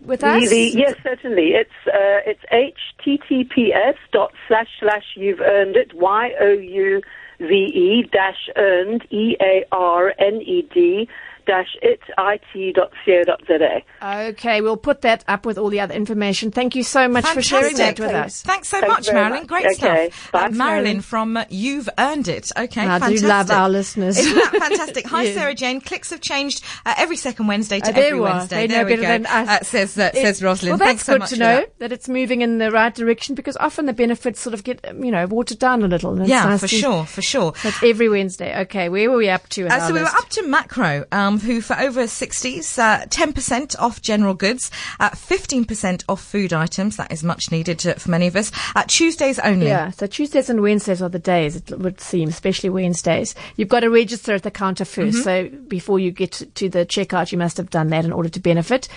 with 0.00 0.24
us? 0.24 0.52
yes, 0.52 0.94
certainly. 1.02 1.54
It's 1.54 1.70
uh, 1.86 2.20
it's 2.26 2.44
https 2.52 3.96
dot 4.12 4.32
slash 4.46 4.68
slash 4.80 5.04
you've 5.16 5.40
earned 5.40 5.76
it 5.76 5.94
y 5.94 6.32
o 6.40 6.52
u 6.52 7.00
v 7.38 7.52
e 7.52 8.02
dash 8.10 8.48
earned 8.56 9.06
e 9.10 9.36
a 9.40 9.64
r 9.70 10.14
n 10.18 10.40
e 10.42 10.62
d 10.62 11.08
dash 11.48 11.72
it 11.82 12.00
it 12.16 12.74
co 12.76 13.36
za. 13.48 13.82
Okay, 14.28 14.60
we'll 14.60 14.76
put 14.76 15.00
that 15.02 15.24
up 15.28 15.46
with 15.46 15.58
all 15.58 15.70
the 15.70 15.80
other 15.80 15.94
information. 15.94 16.50
Thank 16.50 16.74
you 16.76 16.82
so 16.82 17.08
much 17.08 17.26
for 17.26 17.42
sharing 17.42 17.76
that 17.76 17.98
with 17.98 18.10
us. 18.10 18.42
Thanks 18.42 18.68
so 18.68 18.80
Thanks 18.80 19.08
much, 19.08 19.12
Marilyn. 19.14 19.40
much. 19.40 19.46
Great 19.48 19.66
Okay, 19.66 20.10
stuff. 20.10 20.32
bye. 20.32 20.44
Uh, 20.44 20.50
Marilyn 20.50 21.00
from 21.00 21.36
uh, 21.36 21.44
You've 21.48 21.88
Earned 21.98 22.28
It. 22.28 22.52
Okay, 22.56 22.82
I 22.82 22.98
do 22.98 23.04
fantastic. 23.18 23.28
love 23.28 23.50
our 23.50 23.68
listeners. 23.68 24.18
Isn't 24.18 24.34
that 24.34 24.52
fantastic? 24.68 25.06
Hi, 25.14 25.22
Yes. 25.24 25.34
Sarah 25.34 25.54
Jane. 25.54 25.80
Clicks 25.80 26.10
have 26.10 26.20
changed 26.20 26.64
uh, 26.86 26.94
every 26.96 27.16
second 27.16 27.46
Wednesday 27.48 27.80
to 27.80 27.88
Uh, 27.90 27.98
every 27.98 28.14
we. 28.20 28.20
Wednesday. 28.20 28.56
They 28.56 28.66
there 28.68 28.78
know 28.84 28.84
we 28.84 28.90
better 28.96 29.02
go. 29.02 29.08
than 29.08 29.26
us. 29.26 29.48
Uh, 29.48 29.64
says 29.64 29.98
uh, 29.98 30.10
It- 30.14 30.20
says 30.22 30.42
Rosalind. 30.42 30.78
Well, 30.78 30.86
Thanks 30.86 31.04
that's 31.04 31.06
so 31.06 31.12
good 31.14 31.20
much 31.20 31.30
to 31.30 31.36
know 31.38 31.56
that. 31.56 31.78
that. 31.78 31.92
it's 31.92 32.08
moving 32.08 32.42
in 32.42 32.58
the 32.58 32.70
right 32.70 32.94
direction 32.94 33.34
because 33.34 33.56
often 33.58 33.86
the 33.86 33.92
benefits 33.92 34.40
sort 34.40 34.54
of 34.54 34.64
get 34.64 34.86
um, 34.86 35.02
you 35.04 35.10
know 35.10 35.26
watered 35.26 35.58
down 35.58 35.82
a 35.82 35.88
little. 35.88 36.14
and 36.18 36.28
Yeah, 36.28 36.44
nice 36.44 36.60
for 36.60 36.68
to- 36.68 36.76
sure, 36.76 37.04
for 37.06 37.22
sure. 37.22 37.52
That's 37.62 37.82
every 37.82 38.08
Wednesday. 38.08 38.60
Okay, 38.62 38.88
where 38.88 39.10
were 39.10 39.16
we 39.16 39.28
up 39.28 39.48
to? 39.50 39.66
in 39.66 39.72
Uh, 39.72 39.76
our 39.76 39.88
so 39.88 39.94
we 39.94 40.00
were 40.00 40.06
up 40.06 40.28
to 40.30 40.42
Makro. 40.42 41.04
Um, 41.12 41.37
who, 41.38 41.60
for 41.60 41.78
over 41.78 42.04
60s, 42.04 42.78
uh, 42.78 43.06
10% 43.06 43.78
off 43.78 44.02
general 44.02 44.34
goods, 44.34 44.70
uh, 45.00 45.10
15% 45.10 46.04
off 46.08 46.22
food 46.22 46.52
items. 46.52 46.96
That 46.96 47.12
is 47.12 47.22
much 47.22 47.50
needed 47.50 47.78
to, 47.80 47.98
for 47.98 48.10
many 48.10 48.26
of 48.26 48.36
us. 48.36 48.50
Uh, 48.74 48.84
Tuesdays 48.86 49.38
only. 49.40 49.66
Yeah, 49.66 49.90
so 49.90 50.06
Tuesdays 50.06 50.50
and 50.50 50.62
Wednesdays 50.62 51.02
are 51.02 51.08
the 51.08 51.18
days, 51.18 51.56
it 51.56 51.78
would 51.78 52.00
seem, 52.00 52.28
especially 52.28 52.70
Wednesdays. 52.70 53.34
You've 53.56 53.68
got 53.68 53.80
to 53.80 53.90
register 53.90 54.34
at 54.34 54.42
the 54.42 54.50
counter 54.50 54.84
1st 54.84 55.22
So 55.22 55.48
before 55.68 55.98
you 55.98 56.10
get 56.10 56.32
to 56.54 56.68
the 56.68 56.86
checkout, 56.86 57.32
you 57.32 57.38
must 57.38 57.56
have 57.56 57.70
done 57.70 57.88
that 57.88 58.04
in 58.04 58.12
order 58.12 58.28
to 58.28 58.40
benefit. 58.40 58.88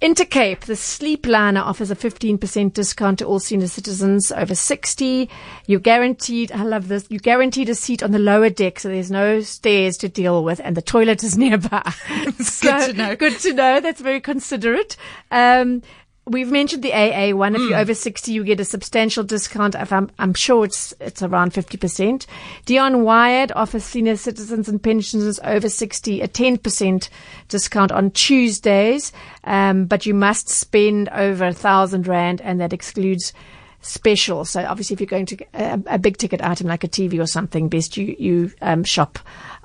Intercape, 0.00 0.60
the 0.60 0.76
sleep 0.76 1.26
liner 1.26 1.60
offers 1.60 1.90
a 1.90 1.94
15% 1.94 2.72
discount 2.72 3.18
to 3.18 3.26
all 3.26 3.38
senior 3.38 3.66
citizens 3.66 4.32
over 4.32 4.54
60. 4.54 5.28
You're 5.66 5.80
guaranteed, 5.80 6.50
I 6.52 6.62
love 6.62 6.88
this, 6.88 7.04
you're 7.10 7.18
guaranteed 7.18 7.68
a 7.68 7.74
seat 7.74 8.02
on 8.02 8.12
the 8.12 8.18
lower 8.18 8.48
deck 8.48 8.80
so 8.80 8.88
there's 8.88 9.10
no 9.10 9.42
stairs 9.42 9.98
to 9.98 10.08
deal 10.08 10.42
with 10.42 10.58
and 10.64 10.74
the 10.74 10.80
toilet 10.80 11.22
is 11.22 11.36
nearby. 11.38 11.82
It's 12.08 12.62
good 12.62 12.92
to 12.92 12.92
know. 12.94 13.14
Good 13.14 13.38
to 13.40 13.52
know. 13.52 13.80
That's 13.80 14.00
very 14.00 14.22
considerate. 14.22 14.96
Um, 15.30 15.82
We've 16.26 16.50
mentioned 16.50 16.84
the 16.84 16.92
AA 16.92 17.34
one. 17.34 17.56
If 17.56 17.62
you're 17.62 17.78
over 17.78 17.94
60, 17.94 18.30
you 18.30 18.44
get 18.44 18.60
a 18.60 18.64
substantial 18.64 19.24
discount. 19.24 19.74
If 19.74 19.92
I'm, 19.92 20.10
I'm 20.18 20.34
sure 20.34 20.64
it's, 20.64 20.94
it's 21.00 21.22
around 21.22 21.52
50%. 21.52 22.26
Dion 22.66 23.02
Wired 23.02 23.50
offers 23.56 23.84
senior 23.84 24.16
citizens 24.16 24.68
and 24.68 24.80
pensioners 24.80 25.40
over 25.42 25.68
60 25.68 26.20
a 26.20 26.28
10% 26.28 27.08
discount 27.48 27.90
on 27.90 28.10
Tuesdays. 28.12 29.12
Um, 29.44 29.86
but 29.86 30.06
you 30.06 30.14
must 30.14 30.48
spend 30.48 31.08
over 31.08 31.46
a 31.46 31.54
thousand 31.54 32.06
rand 32.06 32.40
and 32.42 32.60
that 32.60 32.72
excludes 32.72 33.32
special. 33.80 34.44
So 34.44 34.64
obviously 34.64 34.94
if 34.94 35.00
you're 35.00 35.06
going 35.06 35.26
to 35.26 35.44
a, 35.54 35.80
a 35.86 35.98
big 35.98 36.18
ticket 36.18 36.42
item 36.42 36.66
like 36.66 36.84
a 36.84 36.88
TV 36.88 37.18
or 37.18 37.26
something, 37.26 37.68
best 37.68 37.96
you, 37.96 38.14
you, 38.18 38.52
um, 38.60 38.84
shop 38.84 39.18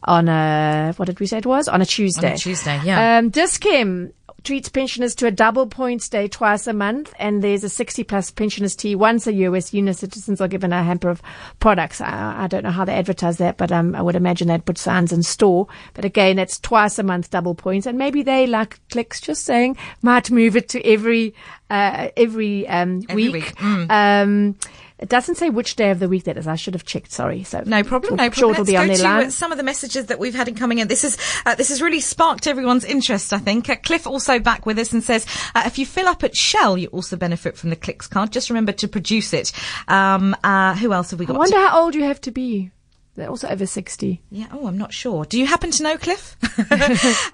on 0.05 0.29
a, 0.29 0.93
what 0.97 1.05
did 1.05 1.19
we 1.19 1.27
say 1.27 1.39
it 1.39 1.45
was? 1.45 1.67
On 1.67 1.81
a 1.81 1.85
Tuesday. 1.85 2.35
Tuesday, 2.37 2.79
yeah. 2.83 3.17
Um, 3.17 3.29
Dischem 3.29 4.13
treats 4.45 4.69
pensioners 4.69 5.15
to 5.15 5.27
a 5.27 5.31
double 5.31 5.67
points 5.67 6.07
day 6.07 6.27
twice 6.27 6.67
a 6.67 6.73
month, 6.73 7.13
and 7.19 7.43
there's 7.43 7.63
a 7.63 7.69
60 7.69 8.03
plus 8.05 8.31
pensioners 8.31 8.75
tea 8.75 8.95
once 8.95 9.27
a 9.27 9.33
year 9.33 9.51
where 9.51 9.59
senior 9.61 9.93
citizens 9.93 10.39
are 10.39 10.47
given 10.47 10.71
a 10.71 10.83
hamper 10.83 11.09
of 11.09 11.21
products. 11.59 11.99
I, 11.99 12.43
I 12.43 12.47
don't 12.47 12.63
know 12.63 12.71
how 12.71 12.85
they 12.85 12.93
advertise 12.93 13.37
that, 13.39 13.57
but 13.57 13.71
um, 13.71 13.95
I 13.95 14.01
would 14.01 14.15
imagine 14.15 14.47
they'd 14.47 14.63
put 14.63 14.77
signs 14.77 15.11
in 15.11 15.23
store. 15.23 15.67
But 15.93 16.05
again, 16.05 16.39
it's 16.39 16.59
twice 16.59 16.99
a 16.99 17.03
month 17.03 17.31
double 17.31 17.55
points, 17.55 17.87
and 17.87 17.97
maybe 17.97 18.21
they, 18.23 18.47
like 18.47 18.79
Clicks 18.89 19.19
just 19.19 19.43
saying, 19.43 19.77
might 20.01 20.31
move 20.31 20.55
it 20.55 20.69
to 20.69 20.85
every 20.85 21.33
uh, 21.69 22.09
every 22.15 22.67
um, 22.67 23.01
Every 23.09 23.23
week. 23.29 23.33
week, 23.33 23.55
mm. 23.55 23.89
Um, 23.89 24.55
it 24.97 25.09
doesn't 25.09 25.35
say 25.35 25.49
which 25.49 25.75
day 25.75 25.91
of 25.91 25.99
the 25.99 26.07
week 26.07 26.23
that 26.23 26.37
is. 26.37 26.47
I 26.47 26.55
should 26.55 26.73
have 26.73 26.85
checked. 26.85 27.11
Sorry. 27.11 27.43
So 27.43 27.61
No 27.65 27.83
problem. 27.83 28.15
No 28.15 28.29
problem. 28.29 28.33
Sure, 28.33 28.53
Let's 28.53 28.69
be 28.69 28.77
on 28.77 28.87
go 28.87 28.93
their 28.93 29.03
to 29.03 29.09
uh, 29.09 29.17
line. 29.21 29.31
some 29.31 29.51
of 29.51 29.57
the 29.57 29.63
messages 29.63 30.05
that 30.05 30.19
we've 30.19 30.35
had 30.35 30.47
in 30.47 30.55
coming 30.55 30.79
in. 30.79 30.87
This 30.87 31.03
is 31.03 31.17
uh, 31.45 31.55
this 31.55 31.69
has 31.69 31.81
really 31.81 31.99
sparked 31.99 32.47
everyone's 32.47 32.85
interest. 32.85 33.33
I 33.33 33.39
think 33.39 33.69
uh, 33.69 33.75
Cliff 33.75 34.07
also 34.07 34.39
back 34.39 34.65
with 34.65 34.79
us 34.79 34.93
and 34.93 35.03
says 35.03 35.25
uh, 35.53 35.63
if 35.65 35.77
you 35.77 35.85
fill 35.85 36.07
up 36.07 36.23
at 36.23 36.35
Shell, 36.35 36.77
you 36.77 36.87
also 36.87 37.15
benefit 37.17 37.57
from 37.57 37.69
the 37.71 37.75
Clicks 37.75 38.07
card. 38.07 38.31
Just 38.31 38.49
remember 38.49 38.71
to 38.73 38.87
produce 38.87 39.33
it. 39.33 39.51
Um, 39.87 40.35
uh, 40.43 40.75
who 40.75 40.93
else 40.93 41.11
have 41.11 41.19
we 41.19 41.25
I 41.25 41.27
got? 41.27 41.37
wonder 41.37 41.57
how 41.57 41.81
old 41.83 41.95
you 41.95 42.03
have 42.03 42.21
to 42.21 42.31
be. 42.31 42.71
They're 43.15 43.29
also 43.29 43.47
over 43.47 43.65
60. 43.65 44.21
Yeah. 44.29 44.47
Oh, 44.51 44.67
I'm 44.67 44.77
not 44.77 44.93
sure. 44.93 45.23
Do 45.23 45.39
you 45.39 45.45
happen 45.45 45.71
to 45.71 45.83
know, 45.83 45.97
Cliff? 45.97 46.35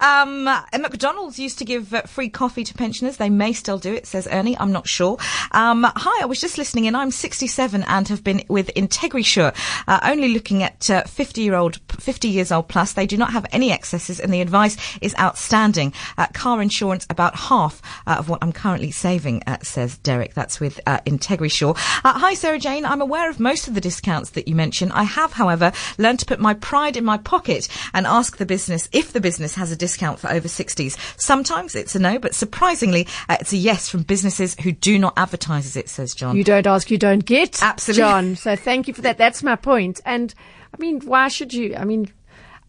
um, 0.00 0.44
McDonald's 0.44 1.40
used 1.40 1.58
to 1.58 1.64
give 1.64 1.92
uh, 1.92 2.02
free 2.02 2.28
coffee 2.28 2.62
to 2.62 2.74
pensioners. 2.74 3.16
They 3.16 3.30
may 3.30 3.52
still 3.52 3.78
do 3.78 3.92
it, 3.92 4.06
says 4.06 4.28
Ernie. 4.30 4.56
I'm 4.58 4.70
not 4.70 4.86
sure. 4.86 5.18
Um, 5.50 5.84
hi, 5.84 6.22
I 6.22 6.26
was 6.26 6.40
just 6.40 6.56
listening 6.56 6.84
in. 6.84 6.94
I'm 6.94 7.10
67 7.10 7.82
and 7.82 8.08
have 8.08 8.22
been 8.22 8.44
with 8.48 8.70
IntegriSure, 8.74 9.54
uh, 9.88 10.00
only 10.04 10.28
looking 10.32 10.62
at 10.62 10.88
uh, 10.88 11.02
50 11.02 11.40
year 11.40 11.54
old, 11.54 11.80
50 11.88 12.28
years 12.28 12.52
old 12.52 12.68
plus. 12.68 12.92
They 12.92 13.06
do 13.06 13.16
not 13.16 13.32
have 13.32 13.44
any 13.50 13.72
excesses 13.72 14.20
and 14.20 14.32
the 14.32 14.40
advice 14.40 14.76
is 15.00 15.16
outstanding. 15.18 15.92
Uh, 16.16 16.28
car 16.32 16.62
insurance 16.62 17.06
about 17.10 17.34
half 17.34 17.82
uh, 18.06 18.16
of 18.18 18.28
what 18.28 18.38
I'm 18.42 18.52
currently 18.52 18.92
saving, 18.92 19.42
uh, 19.48 19.58
says 19.62 19.98
Derek. 19.98 20.34
That's 20.34 20.60
with 20.60 20.80
uh, 20.86 21.00
IntegriSure. 21.06 21.76
Uh, 22.04 22.18
hi, 22.18 22.34
Sarah 22.34 22.60
Jane. 22.60 22.86
I'm 22.86 23.00
aware 23.00 23.28
of 23.28 23.40
most 23.40 23.66
of 23.66 23.74
the 23.74 23.80
discounts 23.80 24.30
that 24.30 24.46
you 24.46 24.54
mentioned. 24.54 24.92
I 24.92 25.02
have, 25.02 25.32
however, 25.32 25.71
learned 25.98 26.20
to 26.20 26.26
put 26.26 26.40
my 26.40 26.54
pride 26.54 26.96
in 26.96 27.04
my 27.04 27.18
pocket 27.18 27.68
and 27.94 28.06
ask 28.06 28.36
the 28.36 28.46
business 28.46 28.88
if 28.92 29.12
the 29.12 29.20
business 29.20 29.54
has 29.54 29.72
a 29.72 29.76
discount 29.76 30.18
for 30.18 30.30
over 30.30 30.48
60s. 30.48 30.96
Sometimes 31.20 31.74
it's 31.74 31.94
a 31.94 31.98
no, 31.98 32.18
but 32.18 32.34
surprisingly, 32.34 33.06
uh, 33.28 33.36
it's 33.40 33.52
a 33.52 33.56
yes 33.56 33.88
from 33.88 34.02
businesses 34.02 34.56
who 34.62 34.72
do 34.72 34.98
not 34.98 35.14
advertise 35.16 35.76
it, 35.76 35.88
says 35.88 36.14
John. 36.14 36.36
You 36.36 36.44
don't 36.44 36.66
ask, 36.66 36.90
you 36.90 36.98
don't 36.98 37.24
get. 37.24 37.62
Absolutely. 37.62 37.98
John. 38.00 38.36
So 38.36 38.56
thank 38.56 38.88
you 38.88 38.94
for 38.94 39.02
that. 39.02 39.18
That's 39.18 39.42
my 39.42 39.56
point. 39.56 40.00
And 40.04 40.34
I 40.74 40.80
mean, 40.80 41.00
why 41.00 41.28
should 41.28 41.52
you? 41.52 41.74
I 41.76 41.84
mean, 41.84 42.08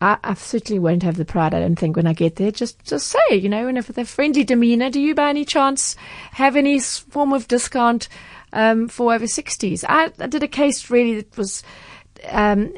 I, 0.04 0.18
I 0.22 0.34
certainly 0.34 0.80
won't 0.80 1.04
have 1.04 1.16
the 1.16 1.24
pride, 1.24 1.54
I 1.54 1.62
don't 1.62 1.78
think, 1.78 1.96
when 1.96 2.08
I 2.08 2.14
get 2.14 2.36
there. 2.36 2.52
Just, 2.52 2.84
just 2.84 3.08
say, 3.08 3.36
you 3.36 3.48
know, 3.48 3.68
and 3.70 3.78
if 3.78 3.88
with 3.88 3.98
a 3.98 4.04
friendly 4.04 4.44
demeanor, 4.44 4.90
do 4.90 5.00
you 5.00 5.16
by 5.16 5.30
any 5.30 5.46
chance 5.46 5.96
have 6.32 6.58
any 6.58 6.80
form 6.80 7.32
of 7.32 7.48
discount, 7.48 8.10
um, 8.52 8.90
for 8.90 9.14
over 9.14 9.26
60s? 9.26 9.86
I, 9.88 10.12
I 10.20 10.28
did 10.28 10.44
a 10.44 10.48
case 10.48 10.90
really 10.90 11.16
that 11.22 11.38
was, 11.38 11.64
um, 12.30 12.74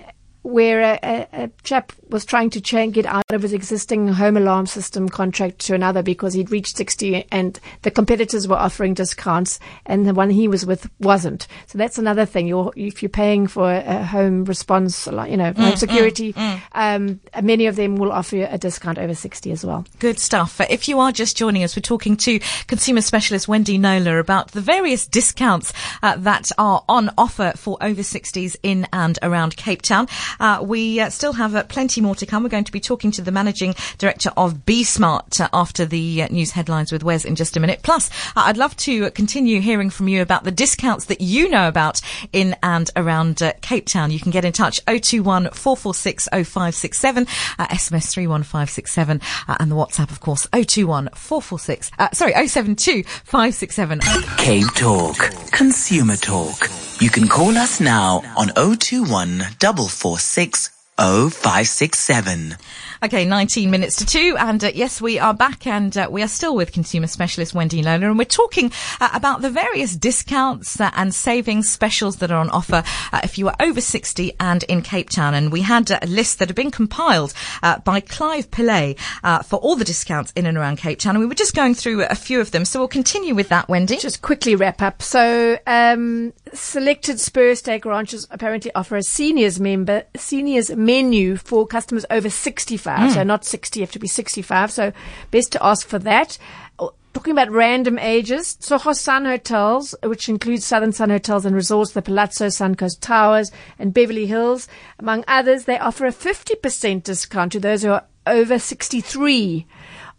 where 0.45 0.99
a, 1.01 1.27
a, 1.33 1.49
chap 1.63 1.91
was 2.09 2.23
trying 2.23 2.51
to 2.51 2.61
cha- 2.61 2.85
get 2.85 3.05
out 3.07 3.23
of 3.31 3.41
his 3.41 3.51
existing 3.51 4.07
home 4.07 4.37
alarm 4.37 4.67
system 4.67 5.09
contract 5.09 5.57
to 5.57 5.73
another 5.73 6.03
because 6.03 6.35
he'd 6.35 6.51
reached 6.51 6.77
60 6.77 7.25
and 7.31 7.59
the 7.81 7.89
competitors 7.89 8.47
were 8.47 8.55
offering 8.55 8.93
discounts 8.93 9.59
and 9.87 10.05
the 10.05 10.13
one 10.13 10.29
he 10.29 10.47
was 10.47 10.63
with 10.63 10.87
wasn't. 10.99 11.47
So 11.65 11.79
that's 11.79 11.97
another 11.97 12.25
thing. 12.25 12.47
You're, 12.47 12.71
if 12.75 13.01
you're 13.01 13.09
paying 13.09 13.47
for 13.47 13.71
a 13.71 14.03
home 14.03 14.45
response, 14.45 15.07
you 15.07 15.35
know, 15.37 15.51
home 15.53 15.75
security, 15.77 16.33
Um, 16.73 17.19
many 17.41 17.65
of 17.65 17.75
them 17.75 17.95
will 17.95 18.11
offer 18.11 18.35
you 18.35 18.47
a 18.49 18.57
discount 18.57 18.97
over 18.99 19.15
60 19.15 19.51
as 19.51 19.65
well. 19.65 19.85
Good 19.99 20.19
stuff. 20.19 20.61
If 20.69 20.87
you 20.87 20.99
are 20.99 21.11
just 21.11 21.35
joining 21.37 21.63
us, 21.63 21.75
we're 21.75 21.81
talking 21.81 22.17
to 22.17 22.39
consumer 22.67 23.01
specialist 23.01 23.47
Wendy 23.47 23.77
Knowler 23.79 24.19
about 24.19 24.51
the 24.51 24.61
various 24.61 25.07
discounts 25.07 25.73
uh, 26.03 26.17
that 26.17 26.51
are 26.57 26.83
on 26.87 27.09
offer 27.17 27.53
for 27.55 27.77
over 27.81 28.01
60s 28.01 28.55
in 28.61 28.87
and 28.93 29.17
around 29.23 29.55
Cape 29.57 29.81
Town. 29.81 30.07
Uh, 30.39 30.59
we 30.63 30.99
uh, 30.99 31.09
still 31.09 31.33
have 31.33 31.55
uh, 31.55 31.63
plenty 31.63 32.01
more 32.01 32.15
to 32.15 32.25
come. 32.25 32.43
We're 32.43 32.49
going 32.49 32.63
to 32.63 32.71
be 32.71 32.79
talking 32.79 33.11
to 33.11 33.21
the 33.21 33.31
managing 33.31 33.75
director 33.97 34.31
of 34.37 34.65
Be 34.65 34.83
Smart 34.83 35.39
uh, 35.39 35.49
after 35.53 35.85
the 35.85 36.23
uh, 36.23 36.27
news 36.29 36.51
headlines 36.51 36.91
with 36.91 37.03
Wes 37.03 37.25
in 37.25 37.35
just 37.35 37.57
a 37.57 37.59
minute. 37.59 37.81
Plus, 37.83 38.09
uh, 38.35 38.43
I'd 38.45 38.57
love 38.57 38.75
to 38.77 39.11
continue 39.11 39.61
hearing 39.61 39.89
from 39.89 40.07
you 40.07 40.21
about 40.21 40.43
the 40.43 40.51
discounts 40.51 41.05
that 41.05 41.21
you 41.21 41.49
know 41.49 41.67
about 41.67 42.01
in 42.33 42.55
and 42.63 42.89
around 42.95 43.41
Cape 43.61 43.87
Town. 43.87 44.11
You 44.11 44.19
can 44.19 44.31
get 44.31 44.45
in 44.45 44.53
touch 44.53 44.83
021 44.85 45.49
446 45.51 46.29
0567, 46.31 47.23
uh, 47.59 47.67
SMS 47.67 48.11
31567, 48.11 49.21
uh, 49.47 49.57
and 49.59 49.71
the 49.71 49.75
WhatsApp, 49.75 50.11
of 50.11 50.19
course, 50.19 50.47
021 50.51 51.09
446, 51.13 51.91
uh, 51.99 52.09
sorry, 52.13 52.33
072 52.47 53.03
567. 53.03 53.99
Cape 54.37 54.73
Talk. 54.75 55.17
Consumer 55.51 56.15
Talk. 56.15 56.84
You 57.01 57.09
can 57.09 57.27
call 57.27 57.57
us 57.57 57.81
now 57.81 58.21
on 58.37 58.47
021 58.55 59.39
446 59.59 60.69
0567. 60.97 62.55
Okay, 63.03 63.25
19 63.25 63.69
minutes 63.69 63.97
to 63.97 64.05
two. 64.05 64.35
And 64.39 64.63
uh, 64.63 64.71
yes, 64.73 65.01
we 65.01 65.19
are 65.19 65.33
back 65.33 65.67
and 65.67 65.95
uh, 65.97 66.07
we 66.09 66.23
are 66.23 66.27
still 66.27 66.55
with 66.55 66.71
consumer 66.71 67.07
specialist 67.07 67.53
Wendy 67.53 67.81
Knowler. 67.81 68.07
And 68.07 68.17
we're 68.17 68.23
talking 68.23 68.71
uh, 69.01 69.09
about 69.13 69.41
the 69.41 69.49
various 69.49 69.95
discounts 69.95 70.79
uh, 70.79 70.89
and 70.95 71.13
savings 71.13 71.69
specials 71.69 72.17
that 72.17 72.31
are 72.31 72.39
on 72.39 72.49
offer 72.49 72.83
uh, 73.11 73.19
if 73.23 73.37
you 73.37 73.49
are 73.49 73.55
over 73.59 73.81
60 73.81 74.33
and 74.39 74.63
in 74.63 74.81
Cape 74.81 75.09
Town. 75.09 75.33
And 75.33 75.51
we 75.51 75.61
had 75.61 75.91
uh, 75.91 75.99
a 76.01 76.07
list 76.07 76.39
that 76.39 76.47
had 76.47 76.55
been 76.55 76.71
compiled 76.71 77.33
uh, 77.61 77.79
by 77.79 77.99
Clive 77.99 78.49
Pillay 78.49 78.97
uh, 79.23 79.43
for 79.43 79.57
all 79.57 79.75
the 79.75 79.85
discounts 79.85 80.31
in 80.31 80.45
and 80.45 80.57
around 80.57 80.77
Cape 80.77 80.99
Town. 80.99 81.15
And 81.15 81.19
we 81.19 81.27
were 81.27 81.35
just 81.35 81.53
going 81.53 81.75
through 81.75 82.05
a 82.05 82.15
few 82.15 82.39
of 82.39 82.51
them. 82.51 82.63
So 82.63 82.79
we'll 82.79 82.87
continue 82.87 83.35
with 83.35 83.49
that, 83.49 83.67
Wendy. 83.67 83.97
Just 83.97 84.21
quickly 84.21 84.55
wrap 84.55 84.81
up. 84.81 85.01
So, 85.01 85.59
um, 85.67 86.31
selected 86.55 87.19
Spur 87.19 87.55
Steak 87.55 87.85
ranches 87.85 88.27
apparently 88.31 88.71
offer 88.73 88.95
a 88.95 89.03
seniors 89.03 89.59
member, 89.59 90.03
seniors 90.15 90.69
menu 90.71 91.35
for 91.35 91.67
customers 91.67 92.05
over 92.09 92.29
65. 92.29 93.13
So 93.13 93.21
hmm. 93.21 93.27
not 93.27 93.45
60, 93.45 93.79
you 93.79 93.83
have 93.85 93.91
to 93.91 93.99
be 93.99 94.07
65. 94.07 94.71
So 94.71 94.93
best 95.31 95.51
to 95.53 95.65
ask 95.65 95.87
for 95.87 95.99
that. 95.99 96.37
Oh, 96.79 96.93
Talking 97.13 97.31
about 97.31 97.49
random 97.49 97.97
ages, 97.97 98.57
Tsogo 98.59 98.93
Sun 98.93 99.23
Hotels, 99.23 99.95
which 100.03 100.27
includes 100.27 100.65
Southern 100.65 100.91
Sun 100.91 101.11
Hotels 101.11 101.45
and 101.45 101.55
Resorts, 101.55 101.93
the 101.93 102.01
Palazzo 102.01 102.47
Suncoast 102.47 102.99
Towers 102.99 103.53
and 103.79 103.93
Beverly 103.93 104.25
Hills, 104.25 104.67
among 104.99 105.23
others, 105.25 105.63
they 105.63 105.79
offer 105.79 106.05
a 106.05 106.11
50% 106.11 107.03
discount 107.03 107.53
to 107.53 107.59
those 107.61 107.83
who 107.83 107.91
are 107.91 108.03
over 108.27 108.59
63 108.59 109.65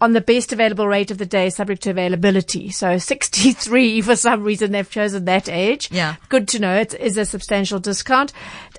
on 0.01 0.13
the 0.13 0.21
best 0.21 0.53
available 0.53 0.87
rate 0.87 1.11
of 1.11 1.19
the 1.19 1.27
day, 1.27 1.49
subject 1.51 1.83
to 1.83 1.91
availability. 1.91 2.71
So 2.71 2.99
63, 2.99 4.01
for 4.03 4.17
some 4.17 4.43
reason, 4.43 4.73
they've 4.73 4.89
chosen 4.89 5.25
that 5.25 5.49
age. 5.49 5.91
Yeah. 5.91 6.17
Good 6.29 6.49
to 6.49 6.59
know. 6.59 6.77
It 6.77 6.95
is 6.95 7.17
a 7.17 7.25
substantial 7.25 7.79
discount. 7.79 8.33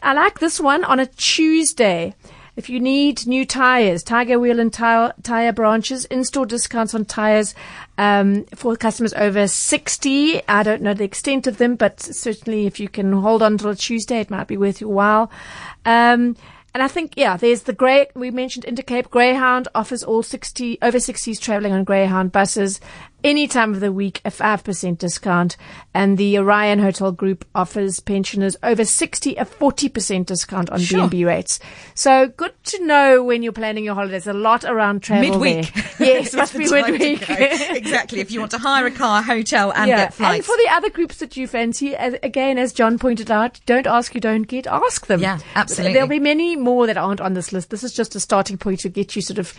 I 0.03 0.13
like 0.13 0.39
this 0.39 0.59
one 0.59 0.83
on 0.83 0.99
a 0.99 1.05
Tuesday. 1.05 2.13
If 2.55 2.71
you 2.71 2.79
need 2.79 3.27
new 3.27 3.45
tires, 3.45 4.01
Tiger 4.01 4.39
Wheel 4.39 4.59
and 4.59 4.73
tire, 4.73 5.13
tire 5.21 5.53
branches, 5.53 6.05
in-store 6.05 6.47
discounts 6.47 6.95
on 6.95 7.05
tires 7.05 7.53
um, 7.99 8.45
for 8.55 8.75
customers 8.75 9.13
over 9.13 9.47
60. 9.47 10.41
I 10.47 10.63
don't 10.63 10.81
know 10.81 10.95
the 10.95 11.03
extent 11.03 11.45
of 11.45 11.59
them, 11.59 11.75
but 11.75 11.99
certainly 11.99 12.65
if 12.65 12.79
you 12.79 12.89
can 12.89 13.13
hold 13.13 13.43
on 13.43 13.59
till 13.59 13.75
Tuesday, 13.75 14.21
it 14.21 14.31
might 14.31 14.47
be 14.47 14.57
worth 14.57 14.81
your 14.81 14.89
while. 14.89 15.29
Um, 15.85 16.35
And 16.77 16.83
I 16.83 16.87
think, 16.87 17.13
yeah, 17.15 17.37
there's 17.37 17.63
the 17.63 17.73
Grey, 17.73 18.05
we 18.13 18.29
mentioned 18.29 18.63
Intercape 18.63 19.09
Greyhound 19.09 19.67
offers 19.73 20.03
all 20.03 20.21
60, 20.21 20.77
over 20.83 20.99
60s 20.99 21.41
traveling 21.41 21.73
on 21.73 21.83
Greyhound 21.83 22.31
buses 22.31 22.79
any 23.23 23.47
time 23.47 23.73
of 23.73 23.79
the 23.79 23.91
week 23.91 24.21
a 24.23 24.29
5% 24.29 24.97
discount. 24.97 25.57
And 25.93 26.17
the 26.17 26.37
Orion 26.37 26.79
Hotel 26.79 27.11
Group 27.11 27.43
offers 27.55 27.99
pensioners 27.99 28.55
over 28.61 28.85
60 28.85 29.35
a 29.35 29.45
40% 29.45 30.25
discount 30.27 30.69
on 30.69 30.79
Sure. 30.79 31.07
B&B 31.07 31.25
rates. 31.25 31.59
So 31.95 32.27
good 32.27 32.53
to 32.65 32.85
know 32.85 33.23
when 33.23 33.41
you're 33.41 33.51
planning 33.51 33.83
your 33.83 33.95
holidays. 33.95 34.27
A 34.27 34.33
lot 34.33 34.63
around 34.63 35.01
travel 35.01 35.39
Midweek. 35.39 35.73
there. 35.97 36.07
Yes, 36.07 36.33
must 36.35 36.53
be 36.57 36.69
midweek. 36.69 37.27
exactly. 37.29 38.19
If 38.19 38.29
you 38.31 38.39
want 38.39 38.51
to 38.51 38.59
hire 38.59 38.85
a 38.85 38.91
car, 38.91 39.23
hotel, 39.23 39.71
and 39.73 39.87
get 39.87 40.13
flights. 40.13 40.35
And 40.37 40.45
for 40.45 40.55
the 40.57 40.69
other 40.71 40.89
groups 40.91 41.17
that 41.17 41.35
you 41.35 41.47
fancy, 41.47 41.95
as, 41.95 42.15
again, 42.21 42.57
as 42.59 42.73
John 42.73 42.99
pointed 42.99 43.31
out, 43.31 43.59
don't 43.65 43.87
ask, 43.87 44.13
you 44.13 44.21
don't 44.21 44.43
get, 44.43 44.67
ask 44.67 45.07
them. 45.07 45.19
Yeah, 45.21 45.39
absolutely. 45.55 45.93
There'll 45.93 46.07
be 46.07 46.19
many 46.19 46.55
more 46.55 46.85
that 46.85 46.97
aren't 46.97 47.21
on 47.21 47.33
this 47.33 47.51
list. 47.51 47.71
This 47.71 47.83
is 47.83 47.93
just 47.93 48.15
a 48.15 48.19
starting 48.19 48.57
point 48.57 48.81
to 48.81 48.89
get 48.89 49.15
you 49.15 49.21
sort 49.23 49.39
of 49.39 49.53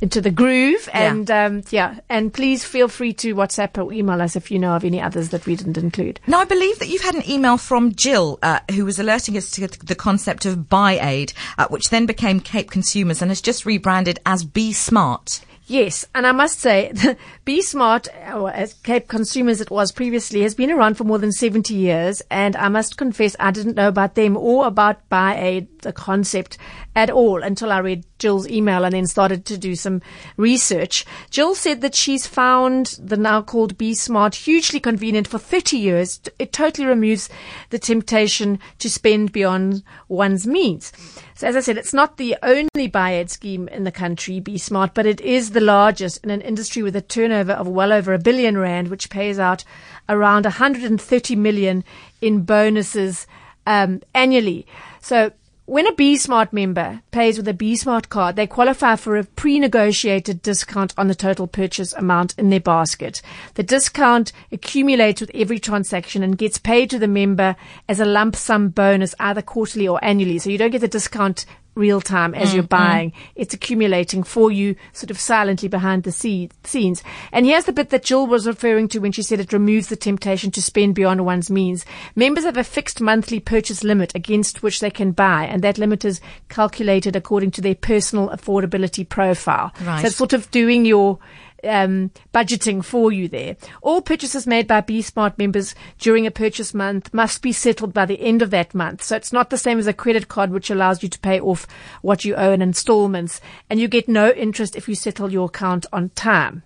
into 0.00 0.20
the 0.20 0.30
groove. 0.30 0.88
Yeah. 0.88 1.10
And, 1.12 1.30
um, 1.30 1.62
yeah, 1.70 2.00
and 2.08 2.32
please 2.32 2.64
feel 2.64 2.88
free 2.88 3.01
to 3.10 3.34
WhatsApp 3.34 3.82
or 3.82 3.90
email 3.92 4.20
us 4.20 4.36
if 4.36 4.50
you 4.50 4.58
know 4.58 4.76
of 4.76 4.84
any 4.84 5.00
others 5.00 5.30
that 5.30 5.46
we 5.46 5.56
didn't 5.56 5.78
include. 5.78 6.20
Now, 6.26 6.40
I 6.40 6.44
believe 6.44 6.78
that 6.78 6.88
you've 6.88 7.02
had 7.02 7.14
an 7.14 7.28
email 7.28 7.56
from 7.56 7.94
Jill, 7.94 8.38
uh, 8.42 8.60
who 8.70 8.84
was 8.84 8.98
alerting 8.98 9.36
us 9.36 9.50
to 9.52 9.66
the 9.66 9.94
concept 9.94 10.44
of 10.44 10.68
Buy 10.68 10.98
Aid, 11.00 11.32
uh, 11.56 11.68
which 11.68 11.88
then 11.88 12.04
became 12.04 12.38
Cape 12.38 12.70
Consumers 12.70 13.22
and 13.22 13.30
has 13.30 13.40
just 13.40 13.64
rebranded 13.64 14.20
as 14.26 14.44
Be 14.44 14.72
Smart. 14.72 15.40
Yes, 15.66 16.04
and 16.14 16.26
I 16.26 16.32
must 16.32 16.60
say, 16.60 16.92
Be 17.44 17.62
Smart, 17.62 18.08
or 18.34 18.50
as 18.50 18.74
Cape 18.74 19.08
Consumers 19.08 19.60
it 19.60 19.70
was 19.70 19.90
previously, 19.90 20.42
has 20.42 20.54
been 20.54 20.70
around 20.70 20.98
for 20.98 21.04
more 21.04 21.18
than 21.18 21.32
70 21.32 21.72
years, 21.74 22.20
and 22.30 22.56
I 22.56 22.68
must 22.68 22.98
confess 22.98 23.36
I 23.40 23.52
didn't 23.52 23.76
know 23.76 23.88
about 23.88 24.14
them 24.14 24.36
or 24.36 24.66
about 24.66 25.08
Buy 25.08 25.34
Aid, 25.40 25.71
the 25.82 25.92
concept, 25.92 26.58
at 26.94 27.10
all 27.10 27.42
until 27.42 27.70
I 27.70 27.78
read 27.78 28.04
Jill's 28.18 28.48
email 28.48 28.84
and 28.84 28.94
then 28.94 29.06
started 29.06 29.44
to 29.46 29.58
do 29.58 29.74
some 29.74 30.02
research. 30.36 31.04
Jill 31.30 31.54
said 31.54 31.80
that 31.80 31.94
she's 31.94 32.26
found 32.26 32.98
the 33.02 33.16
now 33.16 33.42
called 33.42 33.78
Be 33.78 33.94
Smart 33.94 34.34
hugely 34.34 34.80
convenient 34.80 35.28
for 35.28 35.38
30 35.38 35.76
years. 35.76 36.20
It 36.38 36.52
totally 36.52 36.86
removes 36.86 37.28
the 37.70 37.78
temptation 37.78 38.58
to 38.78 38.90
spend 38.90 39.32
beyond 39.32 39.82
one's 40.08 40.46
means. 40.46 40.92
So 41.34 41.48
as 41.48 41.56
I 41.56 41.60
said, 41.60 41.78
it's 41.78 41.92
not 41.92 42.16
the 42.16 42.36
only 42.42 42.86
buy 42.86 43.14
aid 43.14 43.30
scheme 43.30 43.68
in 43.68 43.84
the 43.84 43.90
country, 43.90 44.38
Be 44.38 44.58
Smart, 44.58 44.94
but 44.94 45.06
it 45.06 45.20
is 45.20 45.50
the 45.50 45.60
largest 45.60 46.22
in 46.22 46.30
an 46.30 46.40
industry 46.40 46.82
with 46.82 46.94
a 46.94 47.00
turnover 47.00 47.52
of 47.52 47.66
well 47.66 47.92
over 47.92 48.12
a 48.12 48.18
billion 48.18 48.56
rand, 48.56 48.88
which 48.88 49.10
pays 49.10 49.38
out 49.38 49.64
around 50.08 50.44
130 50.44 51.36
million 51.36 51.84
in 52.20 52.42
bonuses 52.42 53.26
um, 53.66 54.02
annually. 54.14 54.66
So 55.00 55.32
when 55.64 55.86
a 55.86 55.94
B 55.94 56.16
Smart 56.16 56.52
member 56.52 57.02
pays 57.12 57.36
with 57.36 57.46
a 57.46 57.54
B 57.54 57.76
Smart 57.76 58.08
card, 58.08 58.34
they 58.34 58.48
qualify 58.48 58.96
for 58.96 59.16
a 59.16 59.24
pre-negotiated 59.24 60.42
discount 60.42 60.92
on 60.98 61.06
the 61.06 61.14
total 61.14 61.46
purchase 61.46 61.92
amount 61.92 62.34
in 62.36 62.50
their 62.50 62.60
basket. 62.60 63.22
The 63.54 63.62
discount 63.62 64.32
accumulates 64.50 65.20
with 65.20 65.30
every 65.34 65.60
transaction 65.60 66.24
and 66.24 66.36
gets 66.36 66.58
paid 66.58 66.90
to 66.90 66.98
the 66.98 67.06
member 67.06 67.54
as 67.88 68.00
a 68.00 68.04
lump 68.04 68.34
sum 68.34 68.70
bonus 68.70 69.14
either 69.20 69.42
quarterly 69.42 69.86
or 69.86 70.04
annually. 70.04 70.38
So 70.38 70.50
you 70.50 70.58
don't 70.58 70.72
get 70.72 70.80
the 70.80 70.88
discount 70.88 71.46
real 71.74 72.00
time 72.00 72.34
as 72.34 72.52
you're 72.54 72.62
mm-hmm. 72.62 72.68
buying. 72.68 73.12
It's 73.34 73.54
accumulating 73.54 74.22
for 74.22 74.50
you 74.50 74.76
sort 74.92 75.10
of 75.10 75.18
silently 75.18 75.68
behind 75.68 76.02
the 76.02 76.12
se- 76.12 76.50
scenes. 76.64 77.02
And 77.32 77.46
here's 77.46 77.64
the 77.64 77.72
bit 77.72 77.90
that 77.90 78.04
Jill 78.04 78.26
was 78.26 78.46
referring 78.46 78.88
to 78.88 78.98
when 78.98 79.12
she 79.12 79.22
said 79.22 79.40
it 79.40 79.52
removes 79.52 79.88
the 79.88 79.96
temptation 79.96 80.50
to 80.52 80.62
spend 80.62 80.94
beyond 80.94 81.24
one's 81.24 81.50
means. 81.50 81.84
Members 82.14 82.44
have 82.44 82.56
a 82.56 82.64
fixed 82.64 83.00
monthly 83.00 83.40
purchase 83.40 83.82
limit 83.82 84.14
against 84.14 84.62
which 84.62 84.80
they 84.80 84.90
can 84.90 85.12
buy, 85.12 85.44
and 85.44 85.62
that 85.62 85.78
limit 85.78 86.04
is 86.04 86.20
calculated 86.48 87.16
according 87.16 87.50
to 87.52 87.60
their 87.60 87.74
personal 87.74 88.28
affordability 88.28 89.08
profile. 89.08 89.72
Right. 89.84 90.00
So 90.00 90.06
it's 90.08 90.16
sort 90.16 90.32
of 90.32 90.50
doing 90.50 90.84
your 90.84 91.18
um, 91.64 92.10
budgeting 92.32 92.84
for 92.84 93.12
you 93.12 93.28
there. 93.28 93.56
All 93.80 94.02
purchases 94.02 94.46
made 94.46 94.66
by 94.66 94.80
B 94.80 95.02
Smart 95.02 95.38
members 95.38 95.74
during 95.98 96.26
a 96.26 96.30
purchase 96.30 96.74
month 96.74 97.12
must 97.12 97.42
be 97.42 97.52
settled 97.52 97.92
by 97.92 98.06
the 98.06 98.20
end 98.20 98.42
of 98.42 98.50
that 98.50 98.74
month. 98.74 99.02
So 99.02 99.16
it's 99.16 99.32
not 99.32 99.50
the 99.50 99.58
same 99.58 99.78
as 99.78 99.86
a 99.86 99.92
credit 99.92 100.28
card, 100.28 100.50
which 100.50 100.70
allows 100.70 101.02
you 101.02 101.08
to 101.08 101.18
pay 101.20 101.40
off 101.40 101.66
what 102.02 102.24
you 102.24 102.34
owe 102.34 102.52
in 102.52 102.62
installments, 102.62 103.40
and 103.68 103.80
you 103.80 103.88
get 103.88 104.08
no 104.08 104.30
interest 104.30 104.76
if 104.76 104.88
you 104.88 104.94
settle 104.94 105.32
your 105.32 105.46
account 105.46 105.86
on 105.92 106.10
time. 106.10 106.62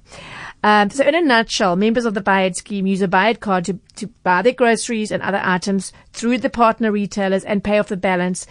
Um, 0.63 0.91
so 0.91 1.05
in 1.05 1.15
a 1.15 1.21
nutshell, 1.21 1.77
members 1.77 2.07
of 2.07 2.15
the 2.15 2.21
Buy-It 2.21 2.57
scheme 2.57 2.87
use 2.87 3.03
a 3.03 3.09
Buy-It 3.09 3.41
card 3.41 3.65
to, 3.67 3.79
to 3.97 4.09
buy 4.25 4.43
their 4.43 4.53
groceries 4.53 5.13
and 5.13 5.23
other 5.23 5.41
items 5.43 5.93
through 6.13 6.39
the 6.39 6.51
partner 6.51 6.91
retailers 6.91 7.45
and 7.45 7.63
pay 7.63 7.79
off 7.79 7.89
the 7.89 7.97
balance 7.97 8.47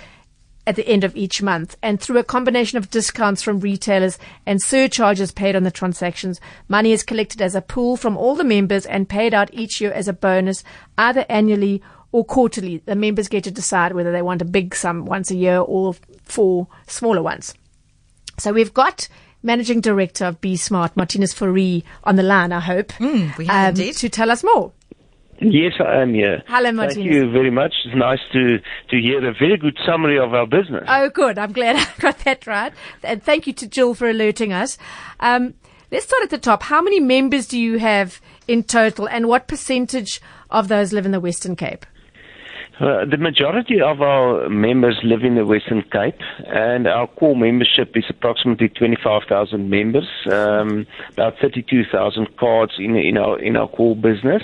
at 0.68 0.76
the 0.76 0.88
end 0.88 1.04
of 1.04 1.16
each 1.16 1.42
month. 1.42 1.78
And 1.84 2.00
through 2.02 2.18
a 2.18 2.24
combination 2.24 2.78
of 2.78 2.90
discounts 2.90 3.42
from 3.44 3.60
retailers 3.60 4.18
and 4.46 4.62
surcharges 4.62 5.32
paid 5.32 5.56
on 5.56 5.64
the 5.64 5.72
transactions, 5.72 6.40
money 6.68 6.92
is 6.92 7.04
collected 7.04 7.42
as 7.42 7.56
a 7.56 7.62
pool 7.62 7.98
from 7.98 8.18
all 8.18 8.36
the 8.36 8.44
members 8.44 8.86
and 8.86 9.08
paid 9.10 9.34
out 9.34 9.54
each 9.54 9.80
year 9.80 9.92
as 9.92 10.08
a 10.08 10.14
bonus, 10.14 10.64
either 10.98 11.26
annually 11.30 11.82
or 12.12 12.24
quarterly. 12.26 12.78
The 12.86 12.96
members 12.96 13.28
get 13.28 13.44
to 13.44 13.52
decide 13.52 13.94
whether 13.94 14.12
they 14.12 14.22
want 14.22 14.42
a 14.42 14.46
big 14.46 14.74
sum 14.76 15.06
once 15.06 15.30
a 15.32 15.36
year 15.36 15.60
or 15.60 15.96
four 16.24 16.68
smaller 16.88 17.22
ones. 17.22 17.54
So 18.40 18.52
we've 18.52 18.74
got 18.74 19.08
Managing 19.44 19.80
Director 19.80 20.26
of 20.26 20.42
Be 20.42 20.56
Smart, 20.58 20.98
Martinez 20.98 21.34
Fourie, 21.34 21.84
on 22.04 22.16
the 22.16 22.24
line, 22.24 22.52
I 22.52 22.60
hope, 22.60 22.88
Mm, 22.94 23.38
we 23.38 23.46
have 23.46 23.78
indeed. 23.78 23.96
to 23.98 24.10
tell 24.10 24.32
us 24.32 24.44
more. 24.44 24.72
Yes, 25.42 25.74
I 25.80 26.02
am 26.02 26.14
here. 26.14 26.44
Hello, 26.48 26.72
Thank 26.88 26.98
you 26.98 27.30
very 27.30 27.52
much. 27.52 27.74
It's 27.86 27.96
nice 27.96 28.20
to, 28.32 28.60
to 28.90 29.02
hear 29.02 29.18
a 29.28 29.34
very 29.34 29.58
good 29.58 29.78
summary 29.86 30.18
of 30.18 30.34
our 30.34 30.48
business. 30.48 30.86
Oh, 30.88 31.10
good. 31.10 31.38
I'm 31.38 31.52
glad 31.52 31.76
I 31.78 31.88
got 32.00 32.20
that 32.20 32.48
right. 32.48 32.74
And 33.04 33.22
thank 33.22 33.46
you 33.46 33.54
to 33.54 33.68
Jill 33.68 33.94
for 33.96 34.10
alerting 34.10 34.54
us. 34.54 34.78
Um, 35.20 35.56
let's 35.92 36.06
start 36.06 36.24
at 36.24 36.30
the 36.30 36.38
top. 36.38 36.64
How 36.64 36.82
many 36.82 37.00
members 37.00 37.48
do 37.48 37.60
you 37.60 37.80
have 37.80 38.22
in 38.48 38.64
total, 38.64 39.10
and 39.10 39.28
what 39.28 39.48
percentage 39.48 40.22
of 40.50 40.68
those 40.68 40.94
live 40.94 41.06
in 41.06 41.12
the 41.12 41.20
Western 41.20 41.56
Cape? 41.56 41.86
Uh, 42.80 43.06
the 43.06 43.18
majority 43.18 43.80
of 43.80 44.02
our 44.02 44.50
members 44.50 45.00
live 45.02 45.24
in 45.24 45.36
the 45.36 45.46
Western 45.46 45.82
Cape, 45.84 46.20
and 46.48 46.88
our 46.88 47.08
core 47.08 47.36
membership 47.36 47.96
is 47.96 48.04
approximately 48.10 48.68
25,000 48.68 49.70
members, 49.70 50.08
um, 50.30 50.86
about 51.14 51.36
32,000 51.40 52.36
cards 52.36 52.74
in, 52.78 52.98
in 52.98 53.18
our 53.18 53.40
in 53.40 53.56
our 53.56 53.70
core 53.70 53.96
business. 53.96 54.44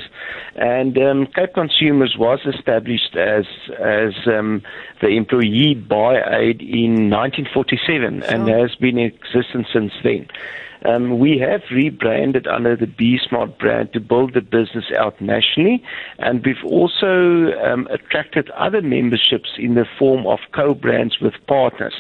And 0.56 0.98
um, 0.98 1.28
Cape 1.28 1.54
Consumers 1.54 2.16
was 2.18 2.40
established 2.46 3.18
as 3.18 3.46
as 3.78 4.14
um, 4.28 4.62
the 5.02 5.10
employee 5.10 5.76
buy 5.76 6.16
aid 6.16 6.62
in 6.62 7.10
1947, 7.10 8.24
and 8.24 8.48
has 8.48 8.76
been 8.76 8.98
in 8.98 9.08
existence 9.08 9.68
since 9.74 9.92
then. 10.04 10.28
Um, 10.84 11.20
we 11.20 11.38
have 11.38 11.62
rebranded 11.72 12.48
under 12.48 12.76
the 12.76 12.88
B 12.88 13.20
Smart 13.28 13.60
brand 13.60 13.94
to 13.94 14.00
build 14.00 14.34
the 14.34 14.42
business 14.42 14.86
out 14.98 15.20
nationally, 15.22 15.84
and 16.18 16.44
we've 16.46 16.64
also 16.66 17.52
um, 17.64 17.88
attracted 17.92 18.50
other 18.52 18.82
memberships 18.82 19.52
in 19.58 19.76
the 19.76 19.86
form 20.00 20.26
of 20.26 20.40
co-brands 20.54 21.20
with 21.20 21.34
partners. 21.48 21.94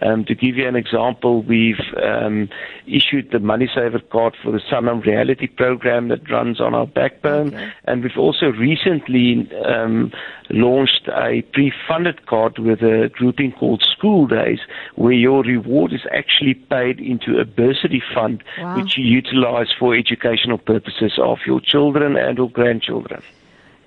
Um, 0.00 0.24
to 0.24 0.34
give 0.34 0.56
you 0.56 0.66
an 0.66 0.74
example, 0.76 1.42
we've 1.42 1.80
um, 2.02 2.48
issued 2.86 3.30
the 3.30 3.38
Money 3.38 3.68
Saver 3.74 3.98
card 4.00 4.34
for 4.42 4.50
the 4.50 4.58
Sanlam 4.60 5.04
Reality 5.04 5.46
program 5.46 6.08
that 6.08 6.30
runs 6.30 6.60
on 6.60 6.74
our 6.74 6.86
backbone, 6.86 7.54
and 7.84 8.02
we've 8.02 8.16
also 8.16 8.46
recently 8.46 9.50
um, 9.64 10.10
launched 10.50 11.08
a 11.08 11.42
pre-funded 11.52 12.24
card 12.26 12.58
with 12.58 12.80
a 12.82 13.10
grouping 13.12 13.52
called 13.52 13.82
School 13.82 14.26
Days, 14.26 14.60
where 14.94 15.12
your 15.12 15.42
reward 15.42 15.92
is 15.92 16.06
actually 16.10 16.54
paid 16.54 16.98
into 16.98 17.38
a 17.38 17.44
bursary 17.44 18.02
fund, 18.14 18.42
Wow. 18.58 18.76
which 18.78 18.96
you 18.96 19.04
utilize 19.04 19.68
for 19.78 19.94
educational 19.94 20.58
purposes 20.58 21.12
of 21.18 21.38
your 21.46 21.60
children 21.60 22.16
and 22.16 22.38
or 22.38 22.48
grandchildren. 22.50 23.22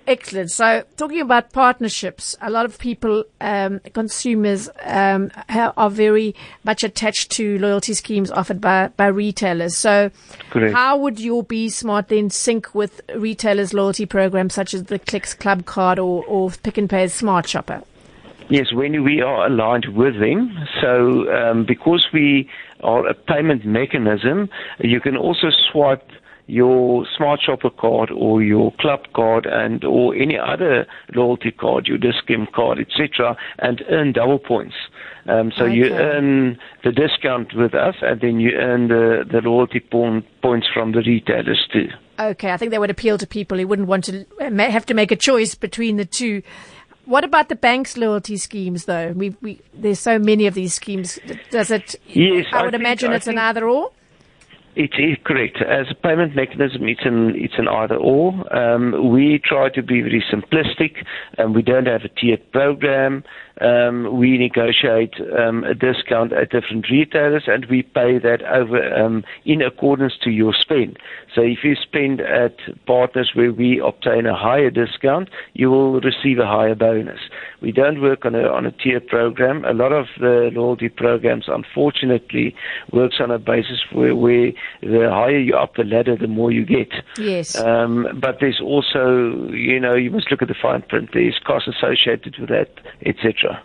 Excellent. 0.08 0.52
So, 0.52 0.84
talking 0.98 1.20
about 1.20 1.52
partnerships, 1.52 2.36
a 2.40 2.52
lot 2.52 2.66
of 2.66 2.78
people, 2.78 3.24
um, 3.42 3.80
consumers, 3.94 4.70
um, 4.84 5.32
are 5.50 5.90
very 5.90 6.36
much 6.64 6.84
attached 6.84 7.32
to 7.32 7.58
loyalty 7.58 7.94
schemes 7.96 8.30
offered 8.30 8.62
by, 8.62 8.90
by 8.98 9.08
retailers. 9.08 9.76
So, 9.76 10.12
Correct. 10.52 10.76
how 10.76 10.98
would 10.98 11.20
your 11.20 11.44
Be 11.44 11.70
Smart 11.70 12.10
then 12.10 12.30
sync 12.30 12.76
with 12.76 13.02
retailers' 13.16 13.74
loyalty 13.74 14.06
programs 14.06 14.54
such 14.54 14.76
as 14.76 14.84
the 14.84 15.00
Clicks 15.00 15.34
Club 15.34 15.66
card 15.66 15.98
or, 15.98 16.24
or 16.26 16.52
Pick 16.52 16.78
and 16.78 16.90
Pay's 16.90 17.14
Smart 17.14 17.48
Shopper? 17.50 17.82
Yes, 18.48 18.72
when 18.72 19.04
we 19.04 19.22
are 19.22 19.48
aligned 19.48 19.88
with 19.96 20.20
them. 20.20 20.56
So 20.82 21.34
um, 21.34 21.66
because 21.66 22.08
we 22.14 22.48
are 22.84 23.08
a 23.08 23.16
payment 23.16 23.66
mechanism, 23.66 24.50
you 24.80 25.02
can 25.02 25.18
also 25.18 25.48
swipe 25.72 26.08
your 26.48 27.06
Smart 27.18 27.40
Shopper 27.46 27.70
card 27.70 28.12
or 28.12 28.42
your 28.44 28.72
club 28.80 29.02
card 29.16 29.46
and 29.46 29.84
or 29.84 30.14
any 30.16 30.38
other 30.38 30.86
loyalty 31.14 31.52
card, 31.52 31.88
your 31.88 31.98
Discount 31.98 32.52
card, 32.54 32.80
etc., 32.80 33.36
and 33.60 33.84
earn 33.90 34.12
double 34.14 34.40
points. 34.40 34.76
Um, 35.28 35.52
so 35.58 35.66
you 35.66 35.92
earn 35.92 36.60
the 36.84 36.92
discount 36.92 37.56
with 37.56 37.74
us, 37.74 37.96
and 38.04 38.22
then 38.22 38.40
you 38.40 38.52
earn 38.52 38.90
the, 38.90 39.26
the 39.30 39.42
loyalty 39.42 39.80
point, 39.80 40.24
points 40.44 40.68
from 40.72 40.92
the 40.92 41.00
retailers 41.00 41.68
too. 41.74 41.88
Okay, 42.20 42.52
I 42.52 42.58
think 42.58 42.70
that 42.72 42.80
would 42.80 42.92
appeal 42.92 43.18
to 43.18 43.26
people 43.26 43.58
who 43.58 43.66
wouldn't 43.66 43.88
want 43.88 44.04
to 44.04 44.24
uh, 44.40 44.52
have 44.70 44.86
to 44.86 44.94
make 44.94 45.12
a 45.12 45.16
choice 45.16 45.56
between 45.56 45.98
the 45.98 46.06
two. 46.06 46.44
What 47.06 47.24
about 47.24 47.50
the 47.50 47.56
bank's 47.56 47.98
loyalty 47.98 48.38
schemes, 48.38 48.86
though? 48.86 49.14
We, 49.14 49.36
we 49.42 49.62
there's 49.74 50.00
so 50.00 50.20
many 50.20 50.46
of 50.46 50.54
these 50.54 50.76
schemes. 50.76 51.18
Does 51.50 51.72
it? 51.72 51.96
Yes, 52.08 52.46
I 52.54 52.60
I 52.60 52.62
would 52.62 52.72
think- 52.72 52.82
imagine 52.82 53.12
I 53.12 53.16
it's 53.16 53.26
an 53.28 53.34
think- 53.34 53.42
either 53.42 53.68
or. 53.68 53.92
It 54.76 54.92
is 55.00 55.18
correct. 55.24 55.62
As 55.62 55.88
a 55.90 55.96
payment 55.96 56.36
mechanism, 56.36 56.90
it's 56.90 57.06
an 57.06 57.34
it's 57.36 57.58
an 57.58 57.70
either 57.70 57.96
or. 57.96 58.34
Um, 58.54 59.10
we 59.10 59.40
try 59.40 59.70
to 59.70 59.82
be 59.82 60.02
very 60.02 60.22
simplistic, 60.30 61.06
and 61.38 61.56
we 61.56 61.62
don't 61.62 61.86
have 61.86 62.02
a 62.04 62.10
tiered 62.10 62.52
program. 62.52 63.24
Um, 63.62 64.18
we 64.18 64.38
negotiate 64.38 65.14
um, 65.40 65.64
a 65.64 65.74
discount 65.74 66.34
at 66.34 66.50
different 66.50 66.90
retailers, 66.90 67.44
and 67.48 67.66
we 67.68 67.84
pay 67.84 68.20
that 68.20 68.42
over 68.44 68.94
um, 68.94 69.24
in 69.46 69.62
accordance 69.62 70.18
to 70.24 70.30
your 70.30 70.54
spend. 70.54 71.00
So 71.34 71.42
if 71.42 71.64
you 71.64 71.76
spend 71.76 72.20
at 72.20 72.58
partners 72.86 73.32
where 73.34 73.54
we 73.54 73.80
obtain 73.80 74.26
a 74.26 74.36
higher 74.36 74.70
discount, 74.70 75.30
you 75.54 75.72
will 75.72 76.02
receive 76.02 76.38
a 76.40 76.46
higher 76.46 76.76
bonus. 76.76 77.22
We 77.66 77.72
don't 77.72 78.00
work 78.00 78.26
on 78.26 78.36
a 78.36 78.44
on 78.48 78.68
a 78.68 78.72
tiered 78.72 79.08
program. 79.08 79.66
A 79.66 79.74
lot 79.74 79.92
of 79.92 80.06
the 80.20 80.52
loyalty 80.54 80.88
programs, 80.88 81.46
unfortunately, 81.48 82.56
works 82.92 83.16
on 83.20 83.32
a 83.32 83.40
basis 83.40 83.80
where, 83.92 84.16
where 84.16 84.52
the 84.82 85.10
higher 85.10 85.40
you 85.40 85.56
up 85.56 85.74
the 85.76 85.84
ladder, 85.84 86.16
the 86.16 86.28
more 86.28 86.52
you 86.52 86.64
get. 86.64 86.92
Yes. 87.18 87.56
Um, 87.56 88.08
but 88.22 88.38
there's 88.40 88.62
also, 88.62 89.50
you 89.50 89.80
know, 89.80 89.96
you 89.96 90.12
must 90.12 90.30
look 90.30 90.44
at 90.44 90.48
the 90.48 90.54
fine 90.62 90.84
print. 90.84 91.10
There's 91.12 91.40
costs 91.44 91.68
associated 91.68 92.38
with 92.38 92.50
that, 92.50 92.70
etc. 93.04 93.60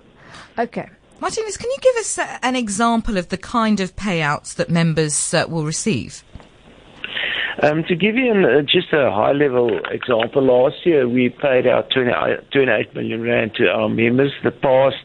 Okay. 0.58 0.88
Martinez, 1.20 1.58
can 1.58 1.70
you 1.70 1.78
give 1.82 1.96
us 1.96 2.18
an 2.42 2.56
example 2.56 3.18
of 3.18 3.28
the 3.28 3.36
kind 3.36 3.80
of 3.80 3.94
payouts 3.96 4.54
that 4.54 4.70
members 4.70 5.34
uh, 5.34 5.44
will 5.46 5.66
receive? 5.66 6.24
Um, 7.62 7.84
to 7.84 7.94
give 7.96 8.14
you 8.14 8.30
an, 8.30 8.44
uh, 8.44 8.62
just 8.62 8.92
a 8.92 9.10
high 9.10 9.32
level 9.32 9.80
example, 9.90 10.42
last 10.42 10.86
year 10.86 11.08
we 11.08 11.28
paid 11.28 11.66
out 11.66 11.90
20, 11.90 12.10
uh, 12.10 12.36
28 12.52 12.94
million 12.94 13.22
rand 13.22 13.54
to 13.56 13.68
our 13.68 13.88
members. 13.88 14.32
The 14.44 14.50
past 14.52 14.96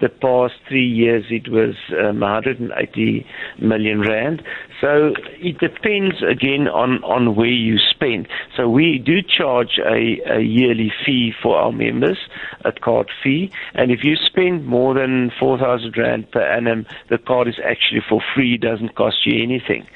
the 0.00 0.08
past 0.08 0.54
three 0.68 0.86
years 0.86 1.24
it 1.30 1.48
was 1.50 1.74
um, 1.98 2.20
180 2.20 3.26
million 3.58 4.00
rand. 4.00 4.42
So 4.80 5.12
it 5.40 5.58
depends 5.58 6.16
again 6.22 6.68
on, 6.68 7.02
on 7.04 7.34
where 7.34 7.46
you 7.46 7.78
spend. 7.78 8.28
So 8.56 8.68
we 8.68 8.98
do 9.04 9.20
charge 9.22 9.78
a, 9.78 10.20
a 10.36 10.40
yearly 10.40 10.92
fee 11.04 11.32
for 11.42 11.56
our 11.56 11.72
members, 11.72 12.18
a 12.64 12.72
card 12.72 13.10
fee, 13.22 13.50
and 13.74 13.90
if 13.90 14.04
you 14.04 14.14
spend 14.16 14.66
more 14.66 14.94
than 14.94 15.32
4,000 15.38 15.96
rand 15.96 16.30
per 16.30 16.42
annum, 16.42 16.86
the 17.10 17.18
card 17.18 17.48
is 17.48 17.58
actually 17.64 18.02
for 18.08 18.22
free, 18.34 18.56
doesn't 18.56 18.94
cost 18.94 19.26
you 19.26 19.42
anything. 19.42 19.86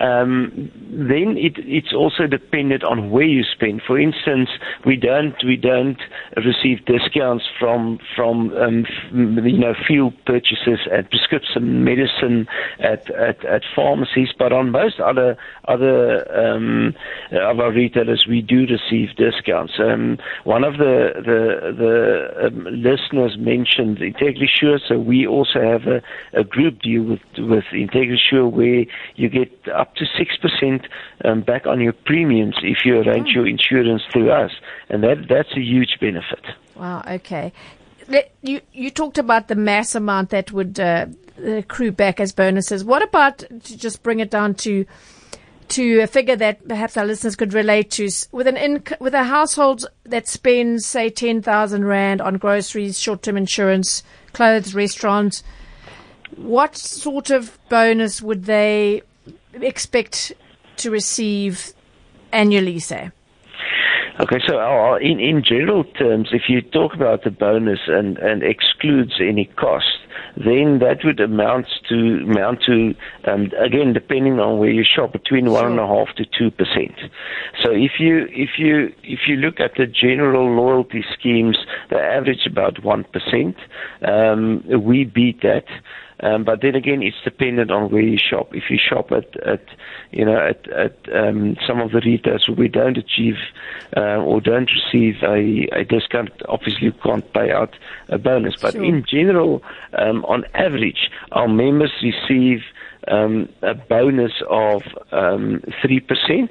Um, 0.00 0.70
then 0.90 1.36
it, 1.36 1.54
it's 1.58 1.92
also 1.94 2.26
dependent 2.26 2.84
on 2.84 3.10
where 3.10 3.24
you 3.24 3.42
spend. 3.44 3.82
For 3.86 3.98
instance, 3.98 4.50
we 4.84 4.96
don't 4.96 5.34
we 5.44 5.56
don't 5.56 5.98
receive 6.36 6.84
discounts 6.86 7.44
from 7.58 7.98
from 8.14 8.52
um, 8.56 8.86
you 9.12 9.58
know 9.58 9.74
fuel 9.86 10.12
purchases 10.26 10.80
and 10.90 11.08
prescription 11.10 11.84
medicine 11.84 12.46
at, 12.78 13.10
at, 13.10 13.44
at 13.44 13.62
pharmacies, 13.74 14.28
but 14.38 14.52
on 14.52 14.70
most 14.70 15.00
other 15.00 15.36
other 15.68 16.26
um, 16.36 16.94
of 17.32 17.60
our 17.60 17.72
retailers 17.72 18.26
we 18.28 18.42
do 18.42 18.66
receive 18.66 19.14
discounts. 19.16 19.74
Um, 19.78 20.18
one 20.44 20.64
of 20.64 20.74
the 20.78 21.12
the, 21.16 21.72
the 21.76 22.46
um, 22.46 22.64
listeners 22.70 23.36
mentioned 23.38 23.98
IntegriSure, 23.98 24.80
so 24.86 24.98
we 24.98 25.26
also 25.26 25.60
have 25.60 25.82
a, 25.86 26.02
a 26.38 26.44
group 26.44 26.80
deal 26.82 27.02
with 27.04 27.20
with 27.38 27.64
Integrity 27.72 28.20
Sure 28.30 28.48
where 28.48 28.84
you 29.16 29.28
get 29.28 29.52
up 29.68 29.85
to 29.96 30.04
six 30.18 30.36
percent 30.36 30.86
um, 31.24 31.42
back 31.42 31.66
on 31.66 31.80
your 31.80 31.92
premiums 31.92 32.56
if 32.62 32.78
you 32.84 32.98
arrange 33.00 33.28
your 33.34 33.46
insurance 33.46 34.02
through 34.12 34.30
us, 34.30 34.50
and 34.88 35.02
that 35.02 35.26
that's 35.28 35.56
a 35.56 35.60
huge 35.60 35.96
benefit. 36.00 36.44
Wow. 36.74 37.02
Okay. 37.08 37.52
Let, 38.08 38.32
you 38.42 38.60
you 38.72 38.90
talked 38.90 39.18
about 39.18 39.48
the 39.48 39.54
mass 39.56 39.94
amount 39.94 40.30
that 40.30 40.52
would 40.52 40.78
uh, 40.78 41.06
accrue 41.44 41.92
back 41.92 42.20
as 42.20 42.32
bonuses. 42.32 42.84
What 42.84 43.02
about 43.02 43.38
to 43.38 43.76
just 43.76 44.02
bring 44.02 44.20
it 44.20 44.30
down 44.30 44.54
to 44.56 44.86
to 45.68 46.00
a 46.00 46.06
figure 46.06 46.36
that 46.36 46.66
perhaps 46.68 46.96
our 46.96 47.04
listeners 47.04 47.34
could 47.34 47.52
relate 47.52 47.90
to 47.92 48.08
with 48.30 48.46
an 48.46 48.56
inc- 48.56 49.00
with 49.00 49.14
a 49.14 49.24
household 49.24 49.86
that 50.04 50.28
spends 50.28 50.86
say 50.86 51.10
ten 51.10 51.42
thousand 51.42 51.84
rand 51.84 52.20
on 52.20 52.38
groceries, 52.38 52.98
short 52.98 53.22
term 53.22 53.36
insurance, 53.36 54.02
clothes, 54.32 54.74
restaurants. 54.74 55.42
What 56.36 56.76
sort 56.76 57.30
of 57.30 57.58
bonus 57.68 58.20
would 58.20 58.44
they 58.44 59.02
expect 59.62 60.32
to 60.78 60.90
receive 60.90 61.72
annually? 62.32 62.78
Say. 62.78 63.10
Okay, 64.18 64.38
so 64.46 64.58
uh, 64.58 64.96
in 64.96 65.20
in 65.20 65.42
general 65.44 65.84
terms, 65.84 66.28
if 66.32 66.48
you 66.48 66.62
talk 66.62 66.94
about 66.94 67.24
the 67.24 67.30
bonus 67.30 67.80
and 67.86 68.16
and 68.16 68.42
excludes 68.42 69.20
any 69.20 69.44
cost, 69.44 69.98
then 70.38 70.78
that 70.78 71.04
would 71.04 71.20
amount 71.20 71.66
to 71.90 71.94
amount 72.24 72.62
to 72.64 72.94
um, 73.24 73.50
again 73.62 73.92
depending 73.92 74.40
on 74.40 74.58
where 74.58 74.70
you 74.70 74.84
shop 74.84 75.12
between 75.12 75.50
one 75.50 75.66
and 75.66 75.78
a 75.78 75.86
half 75.86 76.08
to 76.16 76.24
two 76.24 76.50
percent. 76.50 76.96
So 77.62 77.72
if 77.72 78.00
you 78.00 78.26
if 78.30 78.58
you 78.58 78.90
if 79.02 79.20
you 79.28 79.36
look 79.36 79.60
at 79.60 79.72
the 79.76 79.86
general 79.86 80.50
loyalty 80.50 81.04
schemes, 81.12 81.58
they 81.90 81.96
average 81.96 82.46
about 82.46 82.82
one 82.82 83.04
percent. 83.04 83.56
Um, 84.00 84.64
we 84.66 85.04
beat 85.04 85.42
that. 85.42 85.66
Um, 86.20 86.44
but 86.44 86.62
then 86.62 86.74
again, 86.74 87.02
it's 87.02 87.16
dependent 87.24 87.70
on 87.70 87.90
where 87.90 88.02
you 88.02 88.18
shop. 88.18 88.54
If 88.54 88.64
you 88.70 88.78
shop 88.78 89.12
at, 89.12 89.36
at 89.46 89.64
you 90.12 90.24
know, 90.24 90.38
at, 90.38 90.66
at 90.70 90.96
um, 91.14 91.56
some 91.66 91.80
of 91.80 91.92
the 91.92 92.00
retailers 92.04 92.44
where 92.48 92.56
we 92.56 92.68
don't 92.68 92.96
achieve 92.96 93.36
uh, 93.96 94.16
or 94.16 94.40
don't 94.40 94.70
receive 94.70 95.16
a, 95.22 95.68
a 95.72 95.84
discount, 95.84 96.30
obviously 96.48 96.86
you 96.86 96.92
can't 97.04 97.30
pay 97.32 97.50
out 97.50 97.76
a 98.08 98.18
bonus. 98.18 98.54
But 98.60 98.72
Sure. 98.72 98.84
in 98.84 99.04
general, 99.06 99.62
um, 99.98 100.24
on 100.24 100.44
average, 100.54 101.10
our 101.32 101.48
members 101.48 101.92
receive 102.02 102.60
um, 103.08 103.48
a 103.62 103.74
bonus 103.74 104.32
of 104.48 104.82
um, 105.12 105.62
three 105.82 106.00
percent, 106.00 106.50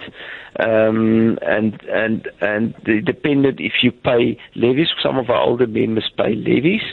um, 0.59 1.37
and 1.41 1.81
and 1.83 2.29
and 2.41 2.73
dependent 3.05 3.59
if 3.59 3.73
you 3.83 3.91
pay 3.91 4.37
levies. 4.55 4.87
Some 5.01 5.17
of 5.17 5.29
our 5.29 5.41
older 5.41 5.67
members 5.67 6.09
pay 6.17 6.35
levies 6.35 6.83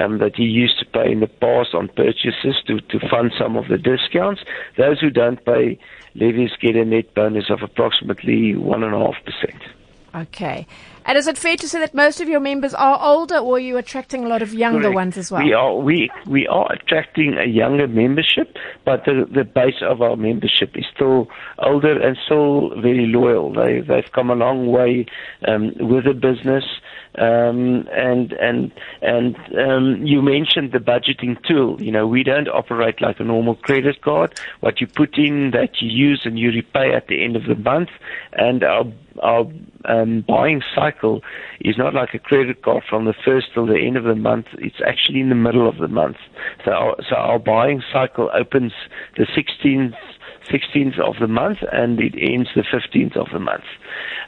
um, 0.00 0.18
that 0.18 0.38
you 0.38 0.46
used 0.46 0.78
to 0.78 0.86
pay 0.86 1.10
in 1.10 1.20
the 1.20 1.26
past 1.26 1.74
on 1.74 1.88
purchases 1.88 2.56
to 2.66 2.80
to 2.80 3.08
fund 3.08 3.32
some 3.38 3.56
of 3.56 3.68
the 3.68 3.78
discounts. 3.78 4.42
Those 4.76 5.00
who 5.00 5.10
don't 5.10 5.44
pay 5.44 5.78
levies 6.14 6.50
get 6.60 6.76
a 6.76 6.84
net 6.84 7.14
bonus 7.14 7.50
of 7.50 7.62
approximately 7.62 8.54
one 8.56 8.82
and 8.82 8.94
a 8.94 8.98
half 8.98 9.16
percent. 9.24 9.62
Okay. 10.14 10.66
And 11.08 11.16
is 11.16 11.26
it 11.26 11.38
fair 11.38 11.56
to 11.56 11.66
say 11.66 11.80
that 11.80 11.94
most 11.94 12.20
of 12.20 12.28
your 12.28 12.38
members 12.38 12.74
are 12.74 12.98
older, 13.00 13.38
or 13.38 13.56
are 13.56 13.58
you 13.58 13.78
attracting 13.78 14.26
a 14.26 14.28
lot 14.28 14.42
of 14.42 14.52
younger 14.52 14.82
Correct. 14.82 14.94
ones 14.94 15.16
as 15.16 15.30
well? 15.30 15.42
We 15.42 15.54
are 15.54 15.74
we 15.74 16.10
we 16.26 16.46
are 16.46 16.70
attracting 16.70 17.34
a 17.38 17.46
younger 17.46 17.88
membership, 17.88 18.58
but 18.84 19.06
the 19.06 19.26
the 19.32 19.44
base 19.44 19.80
of 19.80 20.02
our 20.02 20.16
membership 20.16 20.76
is 20.76 20.84
still 20.94 21.28
older 21.60 21.98
and 21.98 22.14
still 22.26 22.78
very 22.82 23.06
loyal. 23.06 23.54
They 23.54 23.80
they've 23.80 24.12
come 24.12 24.28
a 24.28 24.34
long 24.34 24.70
way 24.70 25.06
um, 25.46 25.72
with 25.80 26.04
the 26.04 26.12
business. 26.12 26.64
Um, 27.16 27.88
and 27.92 28.32
and 28.32 28.72
and 29.02 29.36
um, 29.58 30.06
you 30.06 30.22
mentioned 30.22 30.72
the 30.72 30.78
budgeting 30.78 31.42
tool. 31.44 31.80
You 31.82 31.90
know, 31.90 32.06
we 32.06 32.22
don't 32.22 32.48
operate 32.48 33.00
like 33.00 33.18
a 33.18 33.24
normal 33.24 33.56
credit 33.56 34.02
card. 34.02 34.38
What 34.60 34.80
you 34.80 34.86
put 34.86 35.16
in, 35.18 35.50
that 35.52 35.80
you 35.80 35.88
use, 35.88 36.22
and 36.24 36.38
you 36.38 36.50
repay 36.50 36.92
at 36.94 37.08
the 37.08 37.24
end 37.24 37.36
of 37.36 37.44
the 37.44 37.56
month. 37.56 37.90
And 38.32 38.62
our 38.62 38.84
our 39.22 39.46
um, 39.86 40.24
buying 40.26 40.62
cycle 40.74 41.22
is 41.60 41.76
not 41.76 41.94
like 41.94 42.14
a 42.14 42.18
credit 42.18 42.62
card 42.62 42.84
from 42.88 43.04
the 43.04 43.14
first 43.24 43.48
till 43.54 43.66
the 43.66 43.80
end 43.80 43.96
of 43.96 44.04
the 44.04 44.14
month. 44.14 44.46
It's 44.58 44.80
actually 44.86 45.20
in 45.20 45.28
the 45.28 45.34
middle 45.34 45.68
of 45.68 45.78
the 45.78 45.88
month. 45.88 46.18
So 46.64 46.70
our, 46.72 46.96
so 47.08 47.16
our 47.16 47.38
buying 47.38 47.82
cycle 47.92 48.30
opens 48.32 48.72
the 49.16 49.24
16th 49.24 49.96
16th 50.50 50.98
of 50.98 51.18
the 51.20 51.28
month 51.28 51.58
and 51.72 52.00
it 52.00 52.14
ends 52.16 52.50
the 52.54 52.62
15th 52.62 53.16
of 53.16 53.28
the 53.32 53.38
month. 53.38 53.64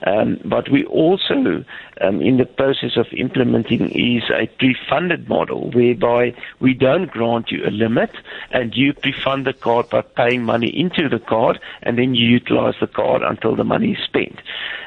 Um, 0.06 0.40
but 0.44 0.70
we 0.70 0.85
also, 0.87 1.64
um, 2.00 2.22
in 2.22 2.38
the 2.38 2.46
process 2.46 2.96
of 2.96 3.06
implementing, 3.12 3.90
is 3.90 4.22
a 4.30 4.46
pre-funded 4.59 5.28
model 5.28 5.70
whereby 5.70 6.35
we 6.59 6.74
don't 6.74 7.11
grant 7.11 7.50
you 7.50 7.64
a 7.66 7.70
limit 7.70 8.11
and 8.50 8.74
you 8.74 8.92
pre-fund 8.94 9.46
the 9.46 9.52
card 9.52 9.90
by 9.90 10.00
paying 10.02 10.42
money 10.44 10.68
into 10.68 11.09
the 11.09 11.18
card 11.18 11.61
and 11.83 11.98
then 11.98 12.14
you 12.14 12.26
utilize 12.26 12.74
the 12.80 12.87
card 12.87 13.22
until 13.22 13.54
the 13.56 13.64
money 13.64 13.92
is 13.92 13.98
spent. 14.04 14.40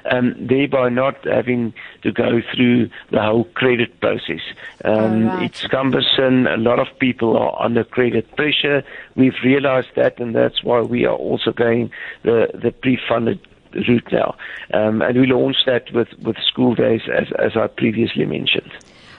Um, 0.06 0.36
thereby 0.38 0.90
not 0.90 1.24
having 1.26 1.74
to 2.02 2.12
go 2.12 2.42
through 2.54 2.90
the 3.12 3.22
whole 3.22 3.46
credit 3.46 4.00
process. 4.02 4.42
Um, 4.84 5.30
Alright. 5.30 5.44
It's 5.44 5.68
cumbersome. 5.68 6.48
A 6.48 6.58
lot 6.58 6.80
of 6.80 6.88
people 7.00 7.38
are 7.38 7.62
under 7.62 7.84
credit 7.84 8.36
pressure. 8.36 8.84
We've 9.16 9.38
realized 9.44 9.96
that, 9.96 10.20
and 10.20 10.36
that's 10.36 10.64
why 10.64 10.82
we 10.82 11.06
are 11.06 11.16
also 11.24 11.52
going 11.52 11.92
the, 12.24 12.48
the 12.54 12.72
pre-funded 12.72 13.40
route 13.88 14.08
now. 14.12 14.36
Um, 14.74 15.02
and 15.02 15.20
we 15.20 15.28
launched 15.28 15.64
that 15.66 15.92
with, 15.94 16.10
with 16.22 16.38
school 16.48 16.76
days, 16.76 17.02
as, 17.14 17.28
as 17.40 17.52
I 17.56 17.68
previously 17.68 18.26
mentioned. 18.26 18.72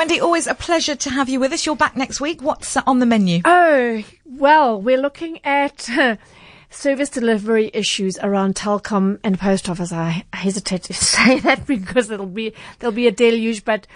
Wendy, 0.00 0.18
always 0.18 0.46
a 0.46 0.54
pleasure 0.54 0.96
to 0.96 1.10
have 1.10 1.28
you 1.28 1.38
with 1.40 1.52
us. 1.52 1.66
You're 1.66 1.76
back 1.76 1.94
next 1.94 2.22
week. 2.22 2.40
What's 2.40 2.74
uh, 2.74 2.80
on 2.86 3.00
the 3.00 3.04
menu? 3.04 3.42
Oh, 3.44 4.02
well, 4.24 4.80
we're 4.80 4.96
looking 4.96 5.44
at 5.44 5.90
service 6.70 7.10
delivery 7.10 7.70
issues 7.74 8.16
around 8.22 8.54
Telkom 8.54 9.20
and 9.22 9.38
post 9.38 9.68
office. 9.68 9.92
I 9.92 10.24
hesitate 10.32 10.84
to 10.84 10.94
say 10.94 11.40
that 11.40 11.66
because 11.66 12.10
it'll 12.10 12.24
be, 12.24 12.54
there'll 12.78 12.96
be 12.96 13.08
a 13.08 13.12
deluge, 13.12 13.62
but 13.66 13.86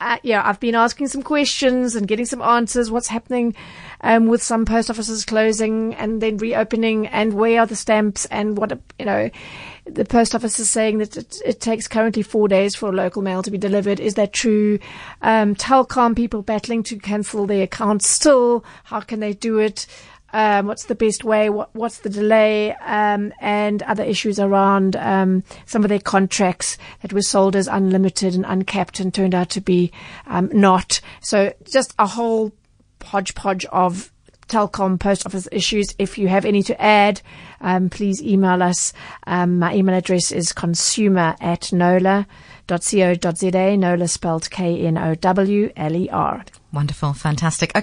uh, 0.00 0.16
yeah, 0.22 0.40
I've 0.42 0.60
been 0.60 0.74
asking 0.74 1.08
some 1.08 1.22
questions 1.22 1.94
and 1.94 2.08
getting 2.08 2.24
some 2.24 2.40
answers. 2.40 2.90
What's 2.90 3.08
happening, 3.08 3.54
um, 4.00 4.28
with 4.28 4.42
some 4.42 4.64
post 4.64 4.88
offices 4.88 5.26
closing 5.26 5.94
and 5.96 6.22
then 6.22 6.38
reopening 6.38 7.06
and 7.06 7.34
where 7.34 7.60
are 7.60 7.66
the 7.66 7.76
stamps 7.76 8.24
and 8.24 8.56
what, 8.56 8.80
you 8.98 9.04
know, 9.04 9.28
the 9.94 10.04
post 10.04 10.34
office 10.34 10.58
is 10.58 10.70
saying 10.70 10.98
that 10.98 11.16
it, 11.16 11.40
it 11.44 11.60
takes 11.60 11.88
currently 11.88 12.22
four 12.22 12.48
days 12.48 12.74
for 12.74 12.88
a 12.88 12.92
local 12.92 13.22
mail 13.22 13.42
to 13.42 13.50
be 13.50 13.58
delivered. 13.58 14.00
Is 14.00 14.14
that 14.14 14.32
true? 14.32 14.78
Um, 15.22 15.54
Telkom 15.54 16.16
people 16.16 16.42
battling 16.42 16.82
to 16.84 16.98
cancel 16.98 17.46
their 17.46 17.64
accounts 17.64 18.08
still. 18.08 18.64
How 18.84 19.00
can 19.00 19.20
they 19.20 19.32
do 19.32 19.58
it? 19.58 19.86
Um, 20.32 20.66
what's 20.66 20.84
the 20.84 20.94
best 20.94 21.24
way? 21.24 21.50
What, 21.50 21.74
what's 21.74 21.98
the 21.98 22.08
delay? 22.08 22.72
Um, 22.74 23.32
and 23.40 23.82
other 23.82 24.04
issues 24.04 24.38
around 24.38 24.96
um, 24.96 25.42
some 25.66 25.82
of 25.84 25.88
their 25.88 25.98
contracts 25.98 26.78
that 27.02 27.12
were 27.12 27.22
sold 27.22 27.56
as 27.56 27.66
unlimited 27.66 28.34
and 28.34 28.44
uncapped 28.46 29.00
and 29.00 29.12
turned 29.12 29.34
out 29.34 29.50
to 29.50 29.60
be 29.60 29.90
um, 30.26 30.48
not. 30.52 31.00
So 31.20 31.52
just 31.64 31.94
a 31.98 32.06
whole 32.06 32.52
hodgepodge 33.02 33.64
of 33.66 34.12
Telkom 34.50 34.98
post 34.98 35.24
office 35.26 35.48
issues. 35.52 35.94
If 35.98 36.18
you 36.18 36.28
have 36.28 36.44
any 36.44 36.62
to 36.64 36.80
add, 36.80 37.22
um, 37.60 37.88
please 37.88 38.22
email 38.22 38.62
us. 38.62 38.92
Um, 39.26 39.58
my 39.58 39.74
email 39.74 39.96
address 39.96 40.32
is 40.32 40.52
consumer 40.52 41.36
at 41.40 41.72
knowler.co.za, 41.72 42.26
Knowler 43.76 44.08
spelled 44.08 44.50
K-N-O-W-L-E-R. 44.50 46.44
Wonderful. 46.72 47.12
Fantastic. 47.14 47.72